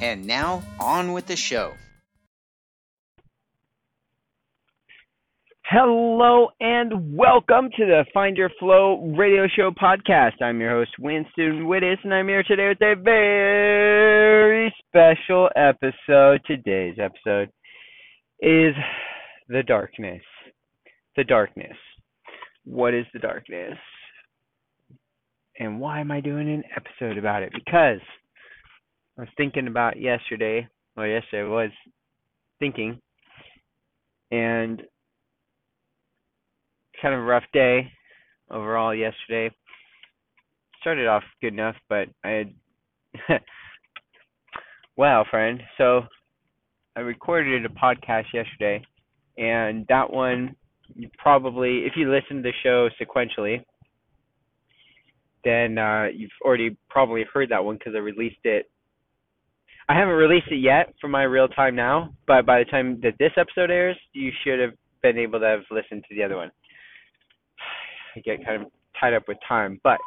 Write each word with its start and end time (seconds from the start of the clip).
And 0.00 0.26
now, 0.26 0.62
on 0.78 1.12
with 1.12 1.26
the 1.26 1.34
show. 1.34 1.74
Hello 5.64 6.48
and 6.60 7.16
welcome 7.16 7.68
to 7.76 7.84
the 7.84 8.04
Find 8.14 8.36
Your 8.36 8.48
Flow 8.60 9.12
radio 9.18 9.46
show 9.54 9.70
podcast. 9.70 10.40
I'm 10.40 10.60
your 10.60 10.70
host, 10.70 10.92
Winston 10.98 11.66
Wittes, 11.66 11.98
and 12.04 12.14
I'm 12.14 12.28
here 12.28 12.44
today 12.44 12.68
with 12.68 12.80
a 12.80 12.94
very 13.02 14.72
special 14.86 15.50
episode. 15.56 16.40
Today's 16.46 16.96
episode 16.98 17.50
is 18.40 18.74
the 19.48 19.62
darkness. 19.66 20.22
The 21.16 21.24
darkness. 21.24 21.76
What 22.64 22.94
is 22.94 23.04
the 23.12 23.18
darkness? 23.18 23.76
And 25.58 25.80
why 25.80 26.00
am 26.00 26.12
I 26.12 26.20
doing 26.20 26.48
an 26.48 26.62
episode 26.76 27.18
about 27.18 27.42
it? 27.42 27.52
Because 27.52 28.00
I 29.18 29.22
was 29.22 29.30
thinking 29.36 29.66
about 29.66 30.00
yesterday. 30.00 30.68
Well, 30.96 31.06
yesterday 31.06 31.42
I 31.42 31.48
was 31.48 31.70
thinking, 32.60 33.00
and 34.30 34.80
kind 37.02 37.14
of 37.14 37.20
a 37.20 37.24
rough 37.24 37.42
day 37.52 37.90
overall 38.48 38.94
yesterday. 38.94 39.52
Started 40.80 41.08
off 41.08 41.24
good 41.40 41.52
enough, 41.52 41.74
but 41.88 42.08
I 42.24 42.28
had. 42.28 42.54
wow, 44.96 45.24
friend. 45.28 45.62
So 45.78 46.02
I 46.94 47.00
recorded 47.00 47.64
a 47.64 47.68
podcast 47.70 48.26
yesterday, 48.32 48.84
and 49.36 49.84
that 49.88 50.12
one 50.12 50.54
you 50.94 51.10
probably, 51.18 51.80
if 51.80 51.94
you 51.96 52.08
listen 52.08 52.36
to 52.36 52.42
the 52.42 52.52
show 52.62 52.88
sequentially, 53.02 53.64
then 55.44 55.76
uh, 55.76 56.06
you've 56.14 56.30
already 56.44 56.76
probably 56.88 57.24
heard 57.34 57.50
that 57.50 57.64
one 57.64 57.78
because 57.78 57.94
I 57.96 57.98
released 57.98 58.44
it 58.44 58.70
I 59.88 59.94
haven't 59.94 60.14
released 60.14 60.48
it 60.50 60.56
yet 60.56 60.94
for 61.00 61.08
my 61.08 61.22
real 61.22 61.48
time 61.48 61.74
now, 61.74 62.12
but 62.26 62.44
by 62.44 62.58
the 62.58 62.66
time 62.66 63.00
that 63.02 63.14
this 63.18 63.32
episode 63.38 63.70
airs, 63.70 63.96
you 64.12 64.30
should 64.44 64.60
have 64.60 64.72
been 65.02 65.16
able 65.16 65.40
to 65.40 65.46
have 65.46 65.60
listened 65.70 66.04
to 66.08 66.14
the 66.14 66.22
other 66.22 66.36
one. 66.36 66.50
I 68.16 68.20
get 68.20 68.44
kind 68.44 68.62
of 68.62 68.68
tied 69.00 69.14
up 69.14 69.24
with 69.26 69.38
time, 69.48 69.80
but 69.82 69.98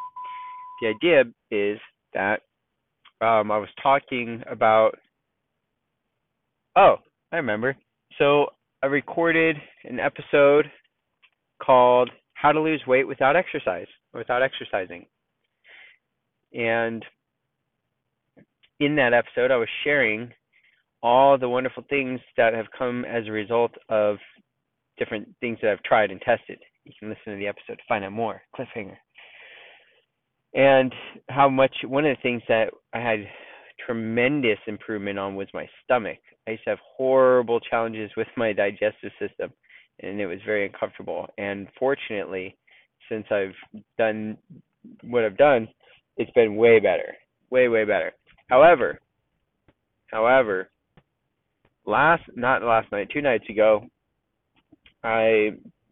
the 0.81 0.89
idea 0.89 1.23
is 1.49 1.79
that 2.13 2.41
um, 3.21 3.51
I 3.51 3.57
was 3.57 3.69
talking 3.81 4.43
about. 4.49 4.97
Oh, 6.75 6.97
I 7.31 7.37
remember. 7.37 7.75
So 8.17 8.47
I 8.83 8.87
recorded 8.87 9.55
an 9.83 9.99
episode 9.99 10.65
called 11.61 12.11
"How 12.33 12.51
to 12.51 12.59
Lose 12.59 12.81
Weight 12.85 13.07
Without 13.07 13.35
Exercise," 13.35 13.87
without 14.13 14.43
exercising, 14.43 15.05
and 16.53 17.03
in 18.81 18.95
that 18.95 19.13
episode, 19.13 19.51
I 19.51 19.57
was 19.57 19.69
sharing 19.83 20.31
all 21.03 21.37
the 21.37 21.47
wonderful 21.47 21.85
things 21.87 22.19
that 22.35 22.53
have 22.53 22.65
come 22.77 23.05
as 23.05 23.27
a 23.27 23.31
result 23.31 23.71
of 23.89 24.17
different 24.97 25.27
things 25.39 25.59
that 25.61 25.71
I've 25.71 25.83
tried 25.83 26.09
and 26.09 26.19
tested. 26.21 26.59
You 26.83 26.91
can 26.99 27.09
listen 27.09 27.33
to 27.33 27.37
the 27.37 27.47
episode 27.47 27.75
to 27.75 27.83
find 27.87 28.03
out 28.03 28.11
more. 28.11 28.41
Cliffhanger. 28.57 28.97
And 30.55 30.93
how 31.29 31.47
much, 31.47 31.73
one 31.85 32.05
of 32.05 32.17
the 32.17 32.21
things 32.21 32.41
that 32.49 32.71
I 32.91 32.99
had 32.99 33.19
tremendous 33.85 34.57
improvement 34.65 35.19
on 35.19 35.35
was 35.35 35.47
my 35.53 35.67
stomach. 35.83 36.17
I 36.47 36.51
used 36.51 36.63
to 36.63 36.71
have 36.71 36.79
horrible 36.97 37.59
challenges 37.59 38.09
with 38.17 38.27
my 38.35 38.51
digestive 38.51 39.11
system, 39.19 39.53
and 40.01 40.19
it 40.19 40.25
was 40.25 40.39
very 40.43 40.65
uncomfortable. 40.65 41.27
And 41.37 41.67
fortunately, 41.77 42.57
since 43.09 43.25
I've 43.31 43.55
done 43.99 44.37
what 45.03 45.23
I've 45.23 45.37
done, 45.37 45.67
it's 46.17 46.31
been 46.31 46.55
way 46.55 46.79
better. 46.79 47.15
Way, 47.51 47.67
way 47.67 47.85
better. 47.85 48.13
However, 48.51 48.99
however, 50.07 50.69
last 51.85 52.23
not 52.35 52.61
last 52.61 52.91
night, 52.91 53.07
two 53.09 53.21
nights 53.21 53.45
ago, 53.49 53.85
I 55.05 55.51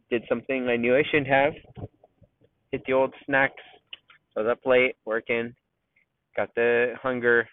did 0.10 0.24
something 0.28 0.68
I 0.68 0.76
knew 0.76 0.94
I 0.94 1.04
shouldn't 1.10 1.28
have. 1.28 1.54
Hit 2.74 2.84
the 2.86 2.92
old 2.92 3.14
snacks. 3.26 3.64
I 4.36 4.42
was 4.42 4.50
up 4.52 4.66
late 4.66 4.98
working, 5.06 5.56
got 6.36 6.54
the 6.54 6.96
hunger, 7.02 7.40
In 7.40 7.48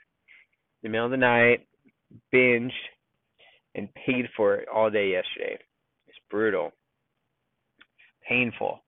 the 0.83 0.89
middle 0.89 1.07
of 1.07 1.13
the 1.13 1.19
night, 1.19 1.69
binged, 2.35 2.73
and 3.77 3.89
paid 3.95 4.27
for 4.37 4.57
it 4.57 4.69
all 4.69 4.91
day 4.91 5.13
yesterday. 5.13 5.57
It's 6.09 6.19
brutal, 6.29 6.73
painful, 8.29 8.81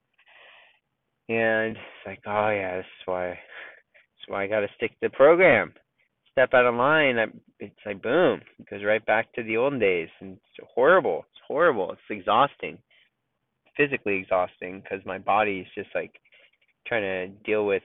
and 1.29 1.77
it's 1.77 2.07
like, 2.07 2.23
oh 2.27 2.51
yeah, 2.51 2.79
this 2.79 2.87
is 2.87 3.07
why, 3.07 3.29
this 3.29 3.37
is 4.23 4.29
why 4.29 4.43
I 4.43 4.47
got 4.49 4.61
to 4.61 4.69
stick 4.77 4.91
to 4.91 4.97
the 5.03 5.11
program 5.11 5.73
step 6.39 6.55
out 6.55 6.67
of 6.67 6.75
line, 6.77 7.19
I, 7.19 7.25
it's 7.59 7.75
like 7.85 8.01
boom, 8.01 8.41
it 8.61 8.71
goes 8.71 8.85
right 8.85 9.05
back 9.05 9.33
to 9.33 9.43
the 9.43 9.57
olden 9.57 9.81
days, 9.81 10.09
and 10.21 10.35
it's 10.35 10.69
horrible. 10.73 11.25
It's 11.33 11.41
horrible. 11.49 11.91
It's 11.91 12.01
exhausting, 12.11 12.79
physically 13.77 14.19
exhausting, 14.19 14.81
because 14.81 15.05
my 15.05 15.19
body 15.19 15.61
is 15.61 15.67
just 15.75 15.89
like 15.97 16.13
trying 16.87 17.03
to 17.03 17.29
deal 17.45 17.67
with 17.67 17.83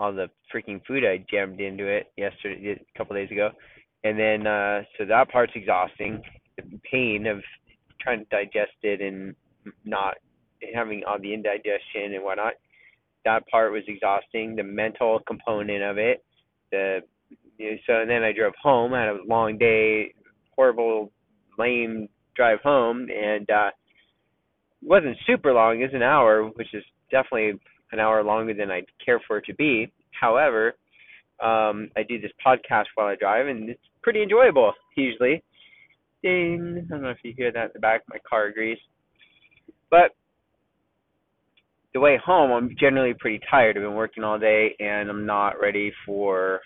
all 0.00 0.14
the 0.14 0.30
freaking 0.54 0.80
food 0.86 1.04
I 1.04 1.22
jammed 1.30 1.60
into 1.60 1.86
it 1.86 2.06
yesterday, 2.16 2.80
a 2.80 2.98
couple 2.98 3.16
days 3.16 3.30
ago, 3.30 3.50
and 4.02 4.18
then 4.18 4.46
uh 4.46 4.82
so 4.96 5.04
that 5.04 5.30
part's 5.30 5.52
exhausting. 5.54 6.22
The 6.56 6.80
pain 6.90 7.26
of 7.26 7.42
trying 8.00 8.20
to 8.20 8.24
digest 8.30 8.78
it 8.82 9.02
and 9.02 9.34
not 9.84 10.14
having 10.74 11.02
all 11.06 11.18
the 11.20 11.34
indigestion 11.34 12.14
and 12.14 12.24
whatnot. 12.24 12.54
That 13.24 13.46
part 13.48 13.72
was 13.72 13.82
exhausting. 13.86 14.56
The 14.56 14.62
mental 14.62 15.20
component 15.26 15.82
of 15.82 15.98
it, 15.98 16.24
the 16.72 17.00
so 17.58 18.04
then 18.06 18.22
I 18.22 18.32
drove 18.32 18.54
home. 18.62 18.94
I 18.94 19.00
had 19.00 19.08
a 19.08 19.18
long 19.26 19.58
day, 19.58 20.14
horrible, 20.54 21.12
lame 21.58 22.08
drive 22.36 22.60
home, 22.62 23.08
and 23.10 23.48
uh, 23.50 23.70
it 24.80 24.88
wasn't 24.88 25.16
super 25.26 25.52
long. 25.52 25.80
It 25.80 25.84
was 25.84 25.94
an 25.94 26.02
hour, 26.02 26.44
which 26.44 26.72
is 26.72 26.84
definitely 27.10 27.58
an 27.92 27.98
hour 27.98 28.22
longer 28.22 28.54
than 28.54 28.70
I'd 28.70 28.86
care 29.04 29.20
for 29.26 29.38
it 29.38 29.44
to 29.46 29.54
be. 29.54 29.92
However, 30.18 30.74
um, 31.40 31.90
I 31.96 32.02
do 32.08 32.20
this 32.20 32.32
podcast 32.44 32.86
while 32.94 33.08
I 33.08 33.16
drive, 33.16 33.46
and 33.46 33.70
it's 33.70 33.80
pretty 34.02 34.22
enjoyable 34.22 34.72
usually. 34.96 35.42
Ding! 36.22 36.84
I 36.84 36.88
don't 36.88 37.02
know 37.02 37.10
if 37.10 37.18
you 37.22 37.32
hear 37.36 37.52
that 37.52 37.66
in 37.66 37.70
the 37.74 37.80
back. 37.80 38.02
My 38.08 38.18
car 38.28 38.46
agrees. 38.46 38.78
But 39.90 40.12
the 41.94 42.00
way 42.00 42.18
home, 42.24 42.50
I'm 42.50 42.76
generally 42.78 43.14
pretty 43.18 43.40
tired. 43.50 43.76
I've 43.76 43.82
been 43.82 43.94
working 43.94 44.24
all 44.24 44.38
day, 44.38 44.74
and 44.80 45.08
I'm 45.08 45.26
not 45.26 45.60
ready 45.60 45.92
for 46.04 46.60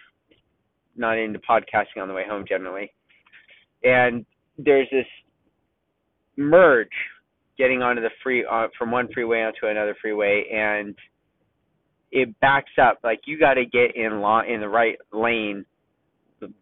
not 0.97 1.19
into 1.19 1.39
podcasting 1.39 2.01
on 2.01 2.09
the 2.09 2.15
way 2.15 2.25
home 2.29 2.45
generally. 2.49 2.93
And 3.83 4.25
there's 4.59 4.89
this 4.91 5.07
merge 6.37 6.89
getting 7.59 7.83
onto 7.83 8.03
the 8.03 8.11
free 8.23 8.47
uh, 8.51 8.69
from 8.79 8.91
one 8.91 9.09
freeway 9.13 9.43
onto 9.43 9.67
another 9.67 9.97
freeway 10.01 10.45
and 10.53 10.95
it 12.11 12.39
backs 12.41 12.73
up. 12.81 12.99
Like 13.03 13.21
you 13.27 13.39
got 13.39 13.55
to 13.55 13.65
get 13.65 13.97
in 13.97 14.21
law 14.21 14.43
in 14.43 14.61
the 14.61 14.69
right 14.69 14.97
lane 15.13 15.65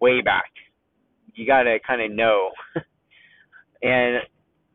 way 0.00 0.20
back. 0.20 0.50
You 1.34 1.46
got 1.46 1.64
to 1.64 1.78
kind 1.86 2.02
of 2.02 2.10
know. 2.10 2.50
And 3.82 4.18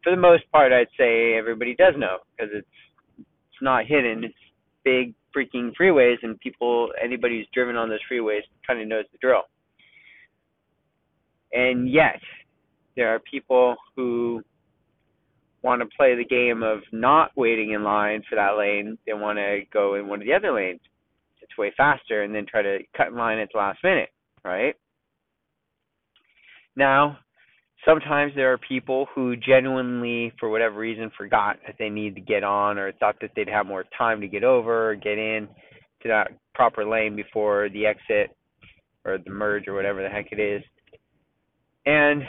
for 0.04 0.12
the 0.12 0.18
most 0.18 0.44
part 0.52 0.72
i'd 0.72 0.88
say 0.98 1.34
everybody 1.38 1.76
does 1.76 1.94
know 1.98 2.18
because 2.36 2.52
it's 2.54 2.68
it's 3.18 3.62
not 3.62 3.86
hidden. 3.86 4.24
It's 4.24 4.34
big 4.84 5.14
freaking 5.36 5.72
freeways 5.80 6.18
and 6.24 6.40
people 6.40 6.90
anybody 7.02 7.38
who's 7.38 7.48
driven 7.54 7.76
on 7.76 7.90
those 7.90 8.00
freeways 8.12 8.42
kind 8.68 8.82
of 8.82 8.88
knows 8.88 9.06
the 9.12 9.18
drill 9.20 9.44
and 11.56 11.90
yet 11.90 12.20
there 12.96 13.10
are 13.14 13.20
people 13.20 13.76
who 13.96 14.42
want 15.64 15.82
to 15.82 15.88
play 15.98 16.16
the 16.16 16.26
game 16.26 16.62
of 16.62 16.80
not 16.92 17.32
waiting 17.36 17.72
in 17.72 17.84
line 17.84 18.22
for 18.30 18.36
that 18.36 18.58
lane. 18.58 18.98
They 19.08 19.14
want 19.14 19.40
to 19.40 19.62
go 19.74 19.96
in 19.96 20.08
one 20.08 20.22
of 20.22 20.28
the 20.28 20.34
other 20.34 20.54
lanes. 20.54 20.82
It's 21.42 21.58
way 21.58 21.74
faster 21.76 22.24
and 22.24 22.34
then 22.34 22.46
try 22.46 22.62
to 22.62 22.80
cut 22.96 23.08
in 23.08 23.16
line 23.16 23.40
at 23.40 23.50
the 23.52 23.58
last 23.58 23.80
minute 23.84 24.10
right? 24.46 24.76
Now 26.78 27.18
sometimes 27.84 28.34
there 28.36 28.54
are 28.54 28.58
people 28.58 29.08
who 29.14 29.36
genuinely, 29.36 30.32
for 30.40 30.50
whatever 30.50 30.78
reason, 30.78 31.12
forgot 31.18 31.58
that 31.66 31.76
they 31.78 31.90
need 31.90 32.16
to 32.16 32.22
get 32.22 32.44
on 32.44 32.78
or 32.78 32.92
thought 32.94 33.16
that 33.22 33.32
they'd 33.36 33.50
have 33.50 33.66
more 33.66 33.86
time 33.98 34.22
to 34.22 34.28
get 34.28 34.44
over 34.44 34.92
or 34.92 34.96
get 34.96 35.18
in 35.18 35.48
to 36.04 36.08
that 36.08 36.32
proper 36.54 36.86
lane 36.86 37.16
before 37.16 37.70
the 37.70 37.86
exit 37.86 38.36
or 39.04 39.18
the 39.18 39.32
merge 39.32 39.68
or 39.68 39.74
whatever 39.74 40.02
the 40.02 40.10
heck 40.10 40.32
it 40.32 40.40
is. 40.40 40.64
And 41.86 42.24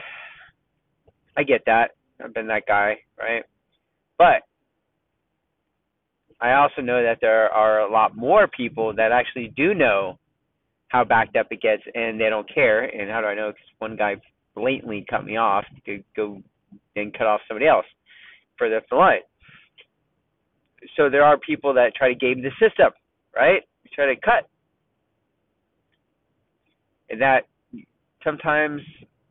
I 1.36 1.42
get 1.42 1.62
that. 1.66 1.92
I've 2.22 2.34
been 2.34 2.46
that 2.48 2.66
guy, 2.66 2.98
right? 3.18 3.44
But 4.18 4.42
I 6.40 6.52
also 6.54 6.82
know 6.82 7.02
that 7.02 7.18
there 7.20 7.48
are 7.52 7.80
a 7.80 7.90
lot 7.90 8.16
more 8.16 8.46
people 8.46 8.94
that 8.94 9.12
actually 9.12 9.52
do 9.56 9.74
know 9.74 10.18
how 10.88 11.04
backed 11.04 11.36
up 11.36 11.48
it 11.50 11.60
gets 11.60 11.82
and 11.94 12.20
they 12.20 12.28
don't 12.28 12.52
care. 12.52 12.84
And 12.84 13.10
how 13.10 13.20
do 13.20 13.26
I 13.26 13.34
know? 13.34 13.50
Because 13.50 13.68
one 13.78 13.96
guy 13.96 14.16
blatantly 14.54 15.04
cut 15.08 15.24
me 15.24 15.36
off 15.36 15.64
to 15.86 16.02
go 16.14 16.42
and 16.94 17.12
cut 17.16 17.26
off 17.26 17.40
somebody 17.48 17.66
else 17.66 17.86
up 18.62 18.84
the 18.88 18.96
line. 18.96 19.20
So 20.96 21.10
there 21.10 21.24
are 21.24 21.36
people 21.38 21.74
that 21.74 21.94
try 21.94 22.08
to 22.08 22.14
game 22.14 22.42
the 22.42 22.50
system, 22.52 22.90
right? 23.34 23.62
Try 23.92 24.14
to 24.14 24.20
cut. 24.20 24.48
And 27.10 27.20
that 27.20 27.46
sometimes 28.24 28.80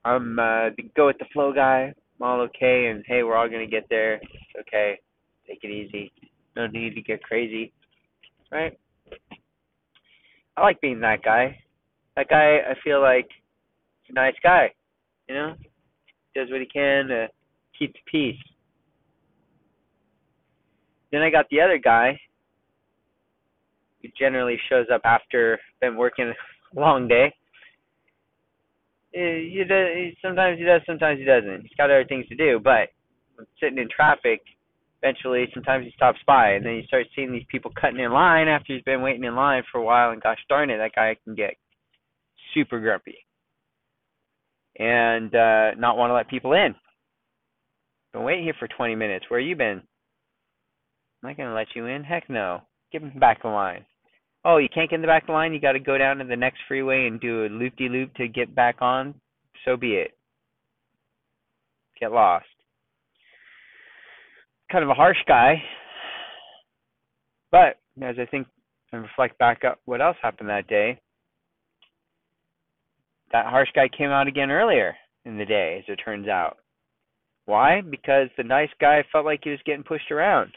I'm 0.05 0.39
uh, 0.39 0.69
the 0.77 0.83
go 0.95 1.07
with 1.07 1.17
the 1.17 1.25
flow 1.33 1.51
guy. 1.51 1.93
I'm 2.19 2.27
all 2.27 2.41
okay, 2.41 2.87
and 2.87 3.03
hey, 3.07 3.23
we're 3.23 3.35
all 3.35 3.49
gonna 3.49 3.67
get 3.67 3.87
there. 3.89 4.21
Okay. 4.61 4.99
Take 5.47 5.63
it 5.63 5.69
easy. 5.69 6.11
No 6.55 6.67
need 6.67 6.95
to 6.95 7.01
get 7.01 7.21
crazy, 7.21 7.73
right? 8.51 8.77
I 10.57 10.61
like 10.61 10.79
being 10.81 11.01
that 11.01 11.21
guy. 11.23 11.57
That 12.15 12.29
guy, 12.29 12.57
I 12.57 12.75
feel 12.83 13.01
like, 13.01 13.27
a 14.09 14.13
nice 14.13 14.35
guy. 14.41 14.71
You 15.27 15.35
know, 15.35 15.55
does 16.33 16.49
what 16.49 16.61
he 16.61 16.67
can 16.67 17.07
to 17.07 17.27
keep 17.77 17.93
the 17.93 17.99
peace. 18.09 18.39
Then 21.11 21.21
I 21.21 21.29
got 21.29 21.45
the 21.49 21.61
other 21.61 21.77
guy 21.77 22.19
who 24.01 24.09
generally 24.17 24.57
shows 24.69 24.85
up 24.93 25.01
after 25.03 25.59
been 25.81 25.97
working 25.97 26.33
a 26.77 26.79
long 26.79 27.07
day. 27.07 27.33
He 29.15 29.63
does, 29.67 30.13
sometimes 30.21 30.59
he 30.59 30.65
does, 30.65 30.81
sometimes 30.85 31.19
he 31.19 31.25
doesn't. 31.25 31.61
He's 31.61 31.77
got 31.77 31.85
other 31.89 32.03
things 32.03 32.27
to 32.27 32.35
do, 32.35 32.59
but 32.61 32.89
sitting 33.61 33.77
in 33.77 33.87
traffic, 33.87 34.41
eventually 35.01 35.45
sometimes 35.53 35.85
he 35.85 35.91
stops 35.95 36.19
by 36.27 36.51
and 36.51 36.65
then 36.65 36.73
you 36.73 36.83
start 36.83 37.05
seeing 37.15 37.31
these 37.31 37.45
people 37.49 37.71
cutting 37.79 37.99
in 37.99 38.11
line 38.11 38.49
after 38.49 38.73
he's 38.73 38.83
been 38.83 39.01
waiting 39.01 39.23
in 39.23 39.35
line 39.35 39.63
for 39.71 39.77
a 39.77 39.83
while 39.83 40.11
and 40.11 40.21
gosh 40.21 40.39
darn 40.49 40.69
it, 40.69 40.77
that 40.77 40.95
guy 40.95 41.15
can 41.23 41.33
get 41.33 41.55
super 42.53 42.79
grumpy. 42.81 43.17
And 44.77 45.33
uh 45.33 45.75
not 45.77 45.95
want 45.95 46.09
to 46.09 46.15
let 46.15 46.27
people 46.27 46.51
in. 46.51 46.75
Been 48.11 48.23
waiting 48.23 48.43
here 48.43 48.55
for 48.59 48.67
twenty 48.67 48.95
minutes. 48.95 49.25
Where 49.29 49.39
you 49.39 49.55
been? 49.55 49.81
Am 51.23 51.29
I 51.29 51.33
gonna 51.33 51.55
let 51.55 51.67
you 51.75 51.85
in? 51.85 52.03
Heck 52.03 52.29
no. 52.29 52.61
Get 52.91 53.17
back 53.19 53.39
in 53.45 53.51
line. 53.51 53.85
Oh, 54.45 54.57
you 54.57 54.69
can't 54.73 54.89
get 54.89 54.97
in 54.97 55.01
the 55.01 55.07
back 55.07 55.23
of 55.23 55.27
the 55.27 55.33
line. 55.33 55.53
You 55.53 55.59
got 55.59 55.71
to 55.73 55.79
go 55.79 55.97
down 55.97 56.17
to 56.17 56.23
the 56.23 56.35
next 56.35 56.59
freeway 56.67 57.07
and 57.07 57.19
do 57.19 57.45
a 57.45 57.49
loop 57.49 57.75
de 57.77 57.89
loop 57.89 58.13
to 58.15 58.27
get 58.27 58.53
back 58.53 58.77
on. 58.79 59.15
So 59.65 59.75
be 59.75 59.95
it. 59.95 60.11
Get 61.99 62.11
lost. 62.11 62.45
Kind 64.71 64.83
of 64.83 64.89
a 64.89 64.95
harsh 64.95 65.17
guy, 65.27 65.61
but 67.51 67.77
as 68.01 68.15
I 68.19 68.25
think 68.25 68.47
and 68.91 69.03
reflect 69.03 69.37
back 69.37 69.63
up 69.63 69.79
what 69.85 70.01
else 70.01 70.17
happened 70.21 70.49
that 70.49 70.67
day, 70.67 70.99
that 73.31 73.45
harsh 73.45 73.69
guy 73.75 73.87
came 73.95 74.09
out 74.09 74.27
again 74.27 74.51
earlier 74.51 74.95
in 75.23 75.37
the 75.37 75.45
day, 75.45 75.77
as 75.79 75.85
it 75.87 75.99
turns 76.03 76.27
out. 76.27 76.57
Why? 77.45 77.81
Because 77.81 78.29
the 78.37 78.43
nice 78.43 78.69
guy 78.81 79.03
felt 79.11 79.25
like 79.25 79.41
he 79.43 79.51
was 79.51 79.59
getting 79.65 79.83
pushed 79.83 80.11
around 80.11 80.51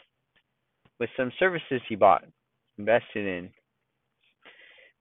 with 0.99 1.09
some 1.15 1.31
services 1.39 1.81
he 1.87 1.95
bought, 1.95 2.23
invested 2.77 3.27
in, 3.27 3.49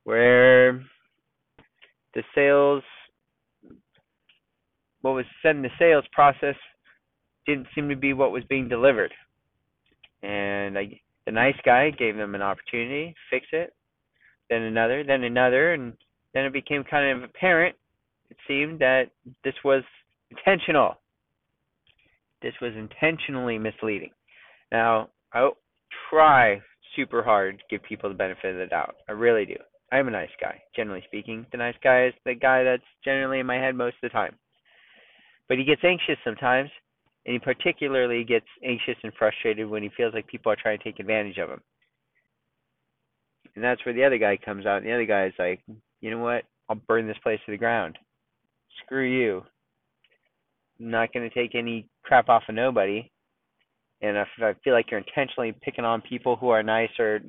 where 0.08 0.72
the 2.14 2.22
sales 2.34 2.82
what 5.02 5.12
was 5.12 5.26
said 5.42 5.54
in 5.54 5.60
the 5.60 5.68
sales 5.78 6.04
process 6.12 6.54
didn't 7.44 7.66
seem 7.74 7.90
to 7.90 7.94
be 7.94 8.14
what 8.14 8.32
was 8.32 8.42
being 8.48 8.70
delivered. 8.70 9.12
And 10.22 10.78
I, 10.78 10.98
the 11.26 11.32
nice 11.32 11.58
guy 11.62 11.90
gave 11.90 12.16
them 12.16 12.34
an 12.34 12.40
opportunity, 12.40 13.14
fix 13.30 13.48
it, 13.52 13.74
then 14.48 14.62
another, 14.62 15.04
then 15.04 15.24
another, 15.24 15.74
and 15.74 15.92
then 16.32 16.46
it 16.46 16.54
became 16.54 16.84
kind 16.84 17.18
of 17.18 17.28
apparent, 17.28 17.76
it 18.30 18.38
seemed, 18.48 18.78
that 18.78 19.10
this 19.44 19.54
was 19.62 19.82
intentional. 20.30 20.94
This 22.40 22.54
was 22.62 22.72
intentionally 22.74 23.58
misleading. 23.58 24.12
Now, 24.72 25.10
I 25.34 25.50
try 26.08 26.62
super 26.96 27.22
hard 27.22 27.58
to 27.58 27.64
give 27.68 27.82
people 27.86 28.08
the 28.08 28.16
benefit 28.16 28.52
of 28.52 28.56
the 28.56 28.66
doubt. 28.66 28.96
I 29.06 29.12
really 29.12 29.44
do. 29.44 29.56
I'm 29.90 30.08
a 30.08 30.10
nice 30.10 30.30
guy, 30.40 30.60
generally 30.76 31.02
speaking. 31.06 31.46
The 31.50 31.58
nice 31.58 31.74
guy 31.82 32.06
is 32.06 32.14
the 32.24 32.34
guy 32.34 32.62
that's 32.62 32.82
generally 33.04 33.40
in 33.40 33.46
my 33.46 33.56
head 33.56 33.74
most 33.74 33.94
of 34.02 34.02
the 34.02 34.08
time. 34.10 34.36
But 35.48 35.58
he 35.58 35.64
gets 35.64 35.82
anxious 35.82 36.18
sometimes, 36.24 36.70
and 37.24 37.32
he 37.32 37.38
particularly 37.38 38.22
gets 38.24 38.46
anxious 38.62 38.96
and 39.02 39.12
frustrated 39.18 39.68
when 39.68 39.82
he 39.82 39.90
feels 39.96 40.12
like 40.12 40.26
people 40.26 40.52
are 40.52 40.56
trying 40.60 40.78
to 40.78 40.84
take 40.84 41.00
advantage 41.00 41.38
of 41.38 41.48
him. 41.48 41.60
And 43.54 43.64
that's 43.64 43.84
where 43.84 43.94
the 43.94 44.04
other 44.04 44.18
guy 44.18 44.36
comes 44.36 44.66
out. 44.66 44.78
And 44.78 44.86
the 44.86 44.92
other 44.92 45.06
guy 45.06 45.26
is 45.26 45.32
like, 45.38 45.60
you 46.00 46.10
know 46.10 46.18
what? 46.18 46.44
I'll 46.68 46.76
burn 46.76 47.06
this 47.06 47.16
place 47.22 47.40
to 47.46 47.52
the 47.52 47.58
ground. 47.58 47.98
Screw 48.84 49.04
you. 49.04 49.42
I'm 50.78 50.90
not 50.90 51.12
going 51.12 51.28
to 51.28 51.34
take 51.34 51.54
any 51.54 51.88
crap 52.02 52.28
off 52.28 52.44
of 52.48 52.54
nobody. 52.54 53.10
And 54.00 54.16
if 54.16 54.28
I 54.40 54.54
feel 54.62 54.74
like 54.74 54.90
you're 54.90 55.00
intentionally 55.00 55.52
picking 55.60 55.84
on 55.84 56.02
people 56.02 56.36
who 56.36 56.50
are 56.50 56.62
nice 56.62 56.90
or 57.00 57.20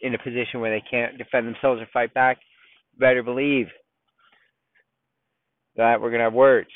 in 0.00 0.14
a 0.14 0.18
position 0.18 0.60
where 0.60 0.70
they 0.70 0.84
can't 0.90 1.18
defend 1.18 1.46
themselves 1.46 1.80
or 1.80 1.88
fight 1.92 2.12
back, 2.14 2.38
better 2.98 3.22
believe 3.22 3.66
that 5.76 6.00
we're 6.00 6.10
going 6.10 6.20
to 6.20 6.24
have 6.24 6.32
words. 6.32 6.68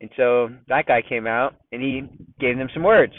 And 0.00 0.10
so 0.16 0.48
that 0.68 0.86
guy 0.86 1.02
came 1.06 1.26
out 1.26 1.54
and 1.70 1.80
he 1.80 2.02
gave 2.40 2.56
them 2.56 2.68
some 2.74 2.82
words. 2.82 3.12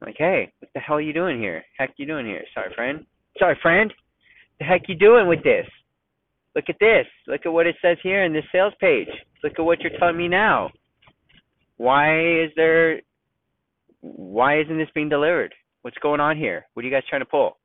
Like, 0.00 0.16
hey, 0.18 0.52
what 0.58 0.70
the 0.74 0.80
hell 0.80 0.96
are 0.96 1.00
you 1.00 1.12
doing 1.12 1.38
here? 1.38 1.62
Heck 1.78 1.94
you 1.96 2.06
doing 2.06 2.26
here? 2.26 2.42
Sorry, 2.54 2.72
friend. 2.74 3.04
Sorry, 3.38 3.58
friend. 3.62 3.92
The 4.58 4.64
heck 4.64 4.82
you 4.88 4.94
doing 4.94 5.28
with 5.28 5.42
this? 5.42 5.66
Look 6.54 6.64
at 6.68 6.76
this. 6.80 7.06
Look 7.26 7.42
at 7.44 7.52
what 7.52 7.66
it 7.66 7.76
says 7.80 7.98
here 8.02 8.24
in 8.24 8.32
this 8.32 8.44
sales 8.52 8.72
page. 8.80 9.08
Look 9.44 9.54
at 9.58 9.64
what 9.64 9.80
you're 9.80 9.98
telling 9.98 10.16
me 10.16 10.28
now. 10.28 10.70
Why 11.76 12.42
is 12.42 12.50
there 12.56 13.00
why 14.00 14.60
isn't 14.60 14.78
this 14.78 14.88
being 14.94 15.08
delivered? 15.08 15.54
What's 15.82 15.98
going 15.98 16.20
on 16.20 16.36
here? 16.36 16.66
What 16.74 16.84
are 16.84 16.88
you 16.88 16.94
guys 16.94 17.04
trying 17.08 17.22
to 17.22 17.26
pull? 17.26 17.56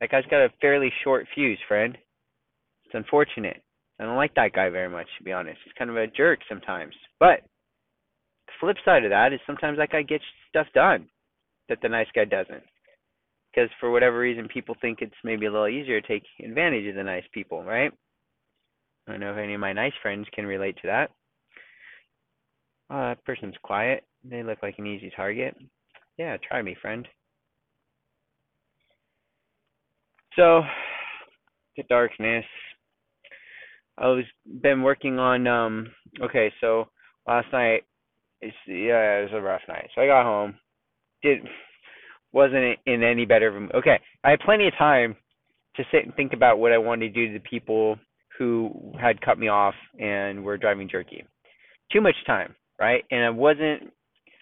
That 0.00 0.10
guy's 0.10 0.24
got 0.30 0.44
a 0.44 0.52
fairly 0.60 0.90
short 1.04 1.26
fuse, 1.34 1.58
friend. 1.68 1.96
It's 2.84 2.94
unfortunate. 2.94 3.62
I 3.98 4.04
don't 4.04 4.16
like 4.16 4.34
that 4.34 4.52
guy 4.52 4.70
very 4.70 4.88
much, 4.88 5.06
to 5.18 5.24
be 5.24 5.32
honest. 5.32 5.58
He's 5.64 5.74
kind 5.76 5.90
of 5.90 5.96
a 5.96 6.06
jerk 6.06 6.40
sometimes. 6.48 6.94
But 7.18 7.42
the 8.46 8.52
flip 8.60 8.76
side 8.84 9.04
of 9.04 9.10
that 9.10 9.32
is 9.32 9.40
sometimes 9.46 9.78
that 9.78 9.90
guy 9.90 10.02
gets 10.02 10.24
stuff 10.48 10.66
done 10.74 11.06
that 11.68 11.78
the 11.82 11.88
nice 11.88 12.08
guy 12.14 12.24
doesn't. 12.24 12.62
Because 13.52 13.68
for 13.78 13.90
whatever 13.90 14.18
reason, 14.18 14.48
people 14.48 14.76
think 14.80 14.98
it's 15.02 15.12
maybe 15.24 15.46
a 15.46 15.52
little 15.52 15.68
easier 15.68 16.00
to 16.00 16.06
take 16.08 16.22
advantage 16.42 16.86
of 16.88 16.94
the 16.94 17.02
nice 17.02 17.24
people, 17.34 17.62
right? 17.62 17.92
I 19.06 19.12
don't 19.12 19.20
know 19.20 19.32
if 19.32 19.38
any 19.38 19.54
of 19.54 19.60
my 19.60 19.72
nice 19.72 19.92
friends 20.02 20.26
can 20.32 20.46
relate 20.46 20.76
to 20.76 20.86
that. 20.86 21.10
Oh, 22.90 23.08
that 23.08 23.24
person's 23.24 23.56
quiet. 23.62 24.04
They 24.24 24.42
look 24.42 24.58
like 24.62 24.76
an 24.78 24.86
easy 24.86 25.10
target. 25.14 25.56
Yeah, 26.18 26.36
try 26.46 26.62
me, 26.62 26.76
friend. 26.80 27.06
So, 30.36 30.62
the 31.76 31.82
darkness. 31.88 32.44
I 33.98 34.06
was 34.06 34.24
been 34.62 34.82
working 34.82 35.18
on 35.18 35.46
um 35.46 35.92
okay, 36.22 36.52
so 36.60 36.88
last 37.26 37.48
night 37.52 37.84
it's 38.40 38.56
yeah, 38.66 39.18
it 39.18 39.30
was 39.30 39.32
a 39.34 39.42
rough 39.42 39.60
night. 39.68 39.88
So 39.94 40.00
I 40.00 40.06
got 40.06 40.24
home. 40.24 40.54
Did 41.22 41.40
wasn't 42.32 42.78
in 42.86 43.02
any 43.02 43.26
better 43.26 43.48
of 43.48 43.62
a 43.62 43.76
okay. 43.76 44.00
I 44.24 44.30
had 44.30 44.40
plenty 44.40 44.68
of 44.68 44.74
time 44.78 45.16
to 45.76 45.84
sit 45.92 46.04
and 46.04 46.14
think 46.14 46.32
about 46.32 46.58
what 46.58 46.72
I 46.72 46.78
wanted 46.78 47.12
to 47.12 47.26
do 47.26 47.32
to 47.32 47.38
the 47.38 47.48
people 47.48 47.98
who 48.38 48.92
had 49.00 49.20
cut 49.20 49.38
me 49.38 49.48
off 49.48 49.74
and 49.98 50.42
were 50.42 50.56
driving 50.56 50.88
jerky. 50.88 51.24
Too 51.92 52.00
much 52.00 52.14
time, 52.26 52.54
right? 52.78 53.04
And 53.10 53.24
I 53.24 53.30
wasn't 53.30 53.92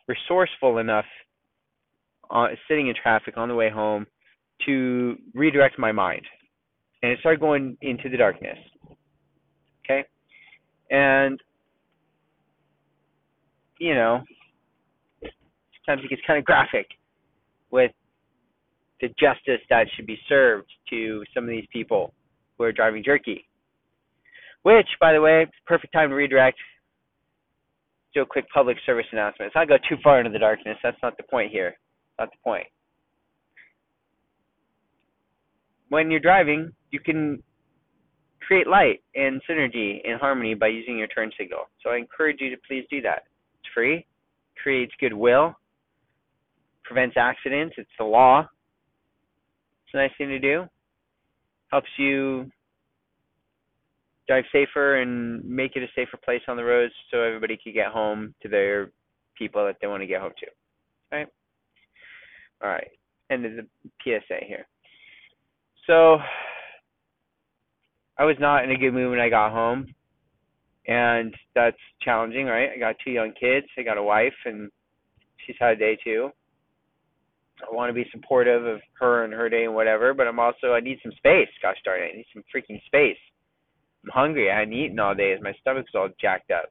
resourceful 0.08 0.78
enough 0.78 1.04
uh, 2.30 2.48
sitting 2.66 2.88
in 2.88 2.94
traffic 3.00 3.36
on 3.36 3.48
the 3.48 3.54
way 3.54 3.70
home 3.70 4.06
to 4.66 5.16
redirect 5.34 5.78
my 5.78 5.92
mind. 5.92 6.22
And 7.02 7.12
it 7.12 7.20
started 7.20 7.40
going 7.40 7.76
into 7.80 8.08
the 8.08 8.16
darkness. 8.16 8.58
Okay? 9.84 10.04
And, 10.90 11.38
you 13.78 13.94
know, 13.94 14.22
sometimes 15.86 16.04
it 16.04 16.10
gets 16.10 16.22
kind 16.26 16.38
of 16.38 16.44
graphic 16.44 16.86
with 17.70 17.92
the 19.00 19.08
justice 19.08 19.60
that 19.70 19.86
should 19.94 20.06
be 20.06 20.18
served 20.28 20.68
to 20.90 21.22
some 21.32 21.44
of 21.44 21.50
these 21.50 21.66
people 21.72 22.12
who 22.56 22.64
are 22.64 22.72
driving 22.72 23.04
jerky. 23.04 23.46
Which, 24.62 24.88
by 25.00 25.12
the 25.12 25.20
way, 25.20 25.46
perfect 25.66 25.92
time 25.92 26.08
to 26.10 26.16
redirect 26.16 26.58
do 28.18 28.22
a 28.22 28.26
quick 28.26 28.46
public 28.52 28.76
service 28.84 29.06
announcement. 29.12 29.52
Let's 29.54 29.68
not 29.68 29.68
go 29.68 29.76
too 29.88 30.00
far 30.02 30.18
into 30.18 30.30
the 30.30 30.38
darkness. 30.38 30.76
That's 30.82 30.96
not 31.02 31.16
the 31.16 31.24
point 31.24 31.50
here. 31.52 31.76
Not 32.18 32.30
the 32.30 32.38
point. 32.44 32.66
when 35.88 36.10
you're 36.10 36.20
driving, 36.20 36.72
you 36.90 37.00
can 37.00 37.42
create 38.46 38.66
light 38.66 39.02
and 39.14 39.40
synergy 39.48 40.00
and 40.08 40.20
harmony 40.20 40.54
by 40.54 40.68
using 40.68 40.96
your 40.96 41.06
turn 41.08 41.30
signal. 41.38 41.68
So 41.82 41.90
I 41.90 41.96
encourage 41.96 42.40
you 42.40 42.50
to 42.50 42.56
please 42.66 42.84
do 42.90 43.00
that. 43.02 43.24
It's 43.60 43.72
free, 43.74 44.06
creates 44.62 44.92
goodwill, 45.00 45.54
prevents 46.84 47.16
accidents. 47.16 47.74
It's 47.78 47.90
the 47.98 48.04
law. 48.04 48.40
It's 49.86 49.94
a 49.94 49.98
nice 49.98 50.10
thing 50.18 50.28
to 50.28 50.38
do. 50.38 50.64
Helps 51.70 51.88
you 51.98 52.50
drive 54.28 54.44
safer 54.52 54.96
and 54.96 55.44
make 55.44 55.74
it 55.74 55.82
a 55.82 55.88
safer 55.96 56.18
place 56.22 56.42
on 56.48 56.56
the 56.56 56.64
roads 56.64 56.92
so 57.10 57.22
everybody 57.22 57.58
can 57.62 57.72
get 57.72 57.86
home 57.86 58.34
to 58.42 58.48
their 58.48 58.90
people 59.36 59.64
that 59.64 59.76
they 59.80 59.86
want 59.86 60.02
to 60.02 60.06
get 60.06 60.20
home 60.20 60.32
to. 60.38 60.46
Right? 61.10 61.26
All 62.62 62.68
right. 62.68 62.90
End 63.30 63.46
of 63.46 63.52
the 63.52 63.66
PSA 64.02 64.44
here. 64.46 64.66
So 65.86 66.18
I 68.18 68.24
was 68.24 68.36
not 68.38 68.64
in 68.64 68.70
a 68.70 68.76
good 68.76 68.92
mood 68.92 69.10
when 69.10 69.20
I 69.20 69.28
got 69.28 69.52
home. 69.52 69.94
And 70.86 71.34
that's 71.54 71.76
challenging, 72.02 72.46
right? 72.46 72.70
I 72.74 72.78
got 72.78 72.96
two 73.04 73.10
young 73.10 73.32
kids. 73.38 73.66
I 73.76 73.82
got 73.82 73.98
a 73.98 74.02
wife, 74.02 74.32
and 74.46 74.70
she's 75.46 75.56
had 75.60 75.72
a 75.72 75.76
day 75.76 75.98
too. 76.02 76.30
I 77.60 77.74
want 77.74 77.90
to 77.90 77.94
be 77.94 78.08
supportive 78.10 78.64
of 78.64 78.80
her 78.98 79.24
and 79.24 79.32
her 79.34 79.50
day 79.50 79.64
and 79.64 79.74
whatever, 79.74 80.14
but 80.14 80.26
I'm 80.26 80.38
also 80.38 80.72
I 80.72 80.80
need 80.80 80.98
some 81.02 81.12
space. 81.12 81.48
Gosh 81.60 81.76
darn 81.84 82.02
it, 82.02 82.12
I 82.14 82.16
need 82.16 82.26
some 82.32 82.42
freaking 82.54 82.82
space. 82.86 83.18
I'm 84.08 84.22
hungry. 84.22 84.50
I 84.50 84.60
hadn't 84.60 84.74
eaten 84.74 84.98
all 84.98 85.14
day. 85.14 85.36
My 85.40 85.52
stomach's 85.60 85.92
all 85.94 86.08
jacked 86.20 86.50
up. 86.50 86.70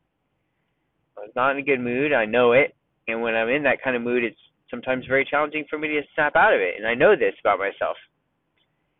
I 1.17 1.21
was 1.21 1.31
not 1.35 1.51
in 1.51 1.57
a 1.57 1.61
good 1.61 1.79
mood. 1.79 2.13
I 2.13 2.25
know 2.25 2.53
it, 2.53 2.75
and 3.07 3.21
when 3.21 3.35
I'm 3.35 3.49
in 3.49 3.63
that 3.63 3.81
kind 3.83 3.95
of 3.95 4.01
mood, 4.01 4.23
it's 4.23 4.39
sometimes 4.69 5.05
very 5.07 5.25
challenging 5.25 5.65
for 5.69 5.77
me 5.77 5.87
to 5.89 6.01
snap 6.13 6.35
out 6.35 6.53
of 6.53 6.59
it. 6.59 6.75
And 6.77 6.87
I 6.87 6.93
know 6.93 7.15
this 7.15 7.33
about 7.39 7.59
myself. 7.59 7.97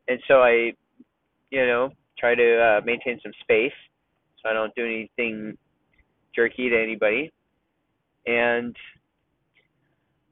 And 0.08 0.20
so 0.28 0.42
I, 0.42 0.74
you 1.52 1.66
know, 1.66 1.90
try 2.18 2.36
to 2.36 2.60
uh, 2.60 2.82
maintain 2.86 3.20
some 3.22 3.34
space 3.42 3.74
so 4.42 4.50
I 4.50 4.54
don't 4.54 4.74
do 4.76 4.86
anything 4.86 5.58
jerky 6.36 6.70
to 6.70 6.82
anybody. 6.82 7.32
And 8.26 8.76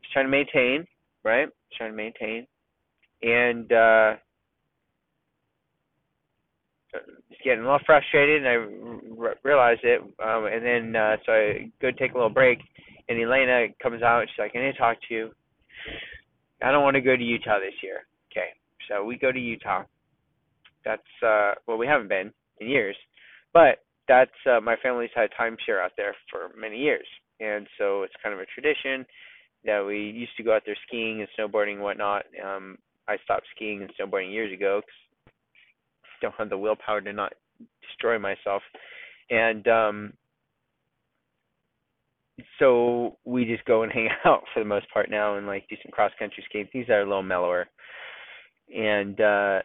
just 0.01 0.13
trying 0.13 0.25
to 0.25 0.31
maintain, 0.31 0.85
right? 1.23 1.47
Just 1.69 1.77
trying 1.77 1.91
to 1.91 1.97
maintain. 1.97 2.47
And 3.21 3.71
uh 3.71 4.15
getting 7.43 7.59
a 7.59 7.63
little 7.63 7.79
frustrated 7.85 8.43
and 8.43 8.47
I 8.47 9.21
r- 9.21 9.35
realized 9.43 9.81
it 9.83 10.01
um 10.01 10.45
and 10.45 10.65
then 10.65 10.95
uh 10.95 11.17
so 11.25 11.31
I 11.31 11.71
go 11.81 11.91
take 11.91 12.13
a 12.13 12.17
little 12.17 12.29
break 12.29 12.59
and 13.07 13.21
Elena 13.21 13.67
comes 13.81 14.01
out 14.01 14.21
and 14.21 14.29
she's 14.29 14.39
like, 14.39 14.55
I 14.55 14.59
need 14.65 14.71
to 14.71 14.77
talk 14.77 14.97
to 15.07 15.13
you. 15.13 15.31
I 16.63 16.71
don't 16.71 16.83
want 16.83 16.95
to 16.95 17.01
go 17.01 17.15
to 17.15 17.23
Utah 17.23 17.59
this 17.59 17.75
year. 17.83 18.07
Okay. 18.31 18.49
So 18.89 19.03
we 19.03 19.17
go 19.17 19.31
to 19.31 19.39
Utah 19.39 19.83
that's 20.85 21.01
uh 21.23 21.53
well 21.67 21.77
we 21.77 21.87
haven't 21.87 22.07
been 22.07 22.31
in 22.59 22.69
years 22.69 22.95
but 23.53 23.79
that's 24.07 24.31
uh, 24.49 24.61
my 24.61 24.75
family's 24.83 25.09
had 25.15 25.29
timeshare 25.37 25.83
out 25.83 25.91
there 25.97 26.15
for 26.29 26.51
many 26.57 26.77
years 26.77 27.07
and 27.39 27.67
so 27.77 28.03
it's 28.03 28.13
kind 28.23 28.33
of 28.33 28.39
a 28.39 28.45
tradition 28.45 29.05
that 29.65 29.83
we 29.83 29.97
used 29.97 30.37
to 30.37 30.43
go 30.43 30.55
out 30.55 30.61
there 30.65 30.77
skiing 30.87 31.21
and 31.21 31.29
snowboarding 31.37 31.73
and 31.73 31.81
whatnot 31.81 32.23
um 32.45 32.77
i 33.07 33.17
stopped 33.23 33.47
skiing 33.55 33.81
and 33.81 33.91
snowboarding 33.99 34.31
years 34.31 34.53
ago 34.53 34.79
because 34.79 34.93
don't 36.25 36.35
have 36.37 36.49
the 36.49 36.57
willpower 36.57 37.01
to 37.01 37.13
not 37.13 37.33
destroy 37.87 38.19
myself 38.19 38.61
and 39.29 39.67
um 39.67 40.13
so 42.59 43.17
we 43.25 43.45
just 43.45 43.63
go 43.65 43.83
and 43.83 43.91
hang 43.93 44.09
out 44.25 44.43
for 44.53 44.59
the 44.59 44.69
most 44.69 44.85
part 44.93 45.09
now 45.09 45.37
and 45.37 45.47
like 45.47 45.67
do 45.69 45.75
some 45.83 45.91
cross 45.91 46.11
country 46.19 46.43
things 46.51 46.87
that 46.87 46.93
are 46.93 47.01
a 47.01 47.07
little 47.07 47.23
mellower 47.23 47.67
and 48.75 49.21
uh 49.21 49.59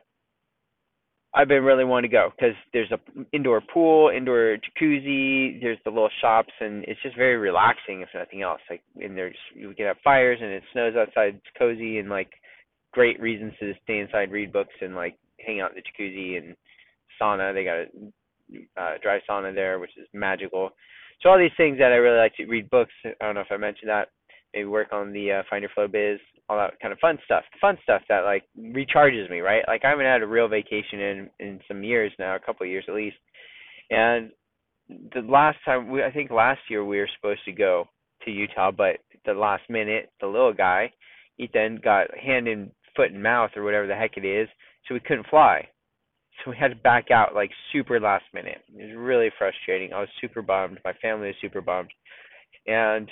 I've 1.33 1.47
been 1.47 1.63
really 1.63 1.85
wanting 1.85 2.11
to 2.11 2.17
go 2.17 2.31
because 2.37 2.57
there's 2.73 2.91
a 2.91 2.99
indoor 3.33 3.61
pool, 3.61 4.11
indoor 4.11 4.57
jacuzzi, 4.57 5.61
there's 5.61 5.79
the 5.85 5.91
little 5.91 6.11
shops, 6.21 6.53
and 6.59 6.85
it's 6.89 7.01
just 7.03 7.17
very 7.17 7.37
relaxing 7.37 8.01
if 8.01 8.09
nothing 8.15 8.43
else. 8.43 8.61
Like, 8.69 8.83
and 9.01 9.17
there's 9.17 9.37
you 9.55 9.73
can 9.75 9.87
have 9.87 9.99
fires, 10.03 10.39
and 10.43 10.51
it 10.51 10.65
snows 10.73 10.95
outside. 10.97 11.37
It's 11.37 11.57
cozy, 11.57 11.99
and 11.99 12.09
like 12.09 12.33
great 12.93 13.21
reasons 13.21 13.53
to 13.61 13.73
stay 13.85 14.01
inside, 14.01 14.33
read 14.33 14.53
books, 14.53 14.75
and 14.81 14.97
like 14.97 15.17
hang 15.45 15.61
out 15.61 15.73
in 15.73 15.77
the 15.77 15.83
jacuzzi 15.83 16.39
and 16.39 16.57
sauna. 17.21 17.55
They 17.55 17.65
got 17.65 17.79
a 17.79 18.81
uh, 18.81 18.99
dry 19.03 19.21
sauna 19.29 19.55
there, 19.55 19.79
which 19.79 19.97
is 19.97 20.07
magical. 20.13 20.71
So 21.23 21.29
all 21.29 21.39
these 21.39 21.51
things 21.57 21.79
that 21.79 21.93
I 21.93 21.97
really 21.97 22.19
like 22.19 22.35
to 22.37 22.47
read 22.47 22.71
books. 22.71 22.93
I 23.05 23.13
don't 23.21 23.35
know 23.35 23.43
if 23.43 23.53
I 23.53 23.57
mentioned 23.57 23.91
that. 23.91 24.09
Maybe 24.55 24.65
work 24.65 24.89
on 24.93 25.13
the 25.13 25.33
uh, 25.33 25.43
Find 25.49 25.63
Your 25.63 25.71
Flow 25.75 25.87
biz 25.87 26.19
all 26.51 26.57
that 26.57 26.81
kind 26.81 26.93
of 26.93 26.99
fun 26.99 27.17
stuff. 27.25 27.45
Fun 27.61 27.79
stuff 27.85 28.03
that 28.09 28.25
like 28.25 28.43
recharges 28.59 29.31
me, 29.31 29.39
right? 29.39 29.63
Like 29.69 29.85
I 29.85 29.91
haven't 29.91 30.07
had 30.07 30.23
a 30.23 30.27
real 30.27 30.49
vacation 30.49 30.99
in 30.99 31.31
in 31.39 31.61
some 31.69 31.85
years 31.85 32.13
now, 32.19 32.35
a 32.35 32.41
couple 32.41 32.67
of 32.67 32.71
years 32.71 32.85
at 32.89 32.95
least. 32.95 33.17
And 33.89 34.31
the 34.89 35.21
last 35.21 35.59
time 35.65 35.91
we 35.91 36.03
I 36.03 36.11
think 36.11 36.33
last 36.33 36.61
year 36.69 36.85
we 36.85 36.99
were 36.99 37.09
supposed 37.17 37.45
to 37.45 37.53
go 37.53 37.85
to 38.25 38.31
Utah, 38.33 38.73
but 38.73 38.97
the 39.25 39.33
last 39.33 39.63
minute, 39.71 40.11
the 40.21 40.27
little 40.27 40.53
guy, 40.53 40.93
he 41.37 41.49
then 41.55 41.79
got 41.83 42.09
hand 42.19 42.49
and 42.49 42.73
foot 42.97 43.13
and 43.13 43.23
mouth 43.23 43.51
or 43.55 43.63
whatever 43.63 43.87
the 43.87 43.95
heck 43.95 44.17
it 44.17 44.25
is, 44.25 44.49
so 44.87 44.95
we 44.95 45.01
couldn't 45.01 45.27
fly. 45.29 45.69
So 46.45 46.51
we 46.51 46.57
had 46.57 46.69
to 46.69 46.77
back 46.77 47.11
out 47.11 47.35
like 47.35 47.51
super 47.73 48.01
last 48.01 48.25
minute. 48.33 48.63
It 48.75 48.89
was 48.89 48.97
really 48.97 49.31
frustrating. 49.39 49.93
I 49.93 50.01
was 50.01 50.09
super 50.21 50.43
bummed. 50.43 50.79
My 50.85 50.95
family 50.95 51.29
was 51.29 51.37
super 51.41 51.61
bummed. 51.61 51.91
And 52.67 53.11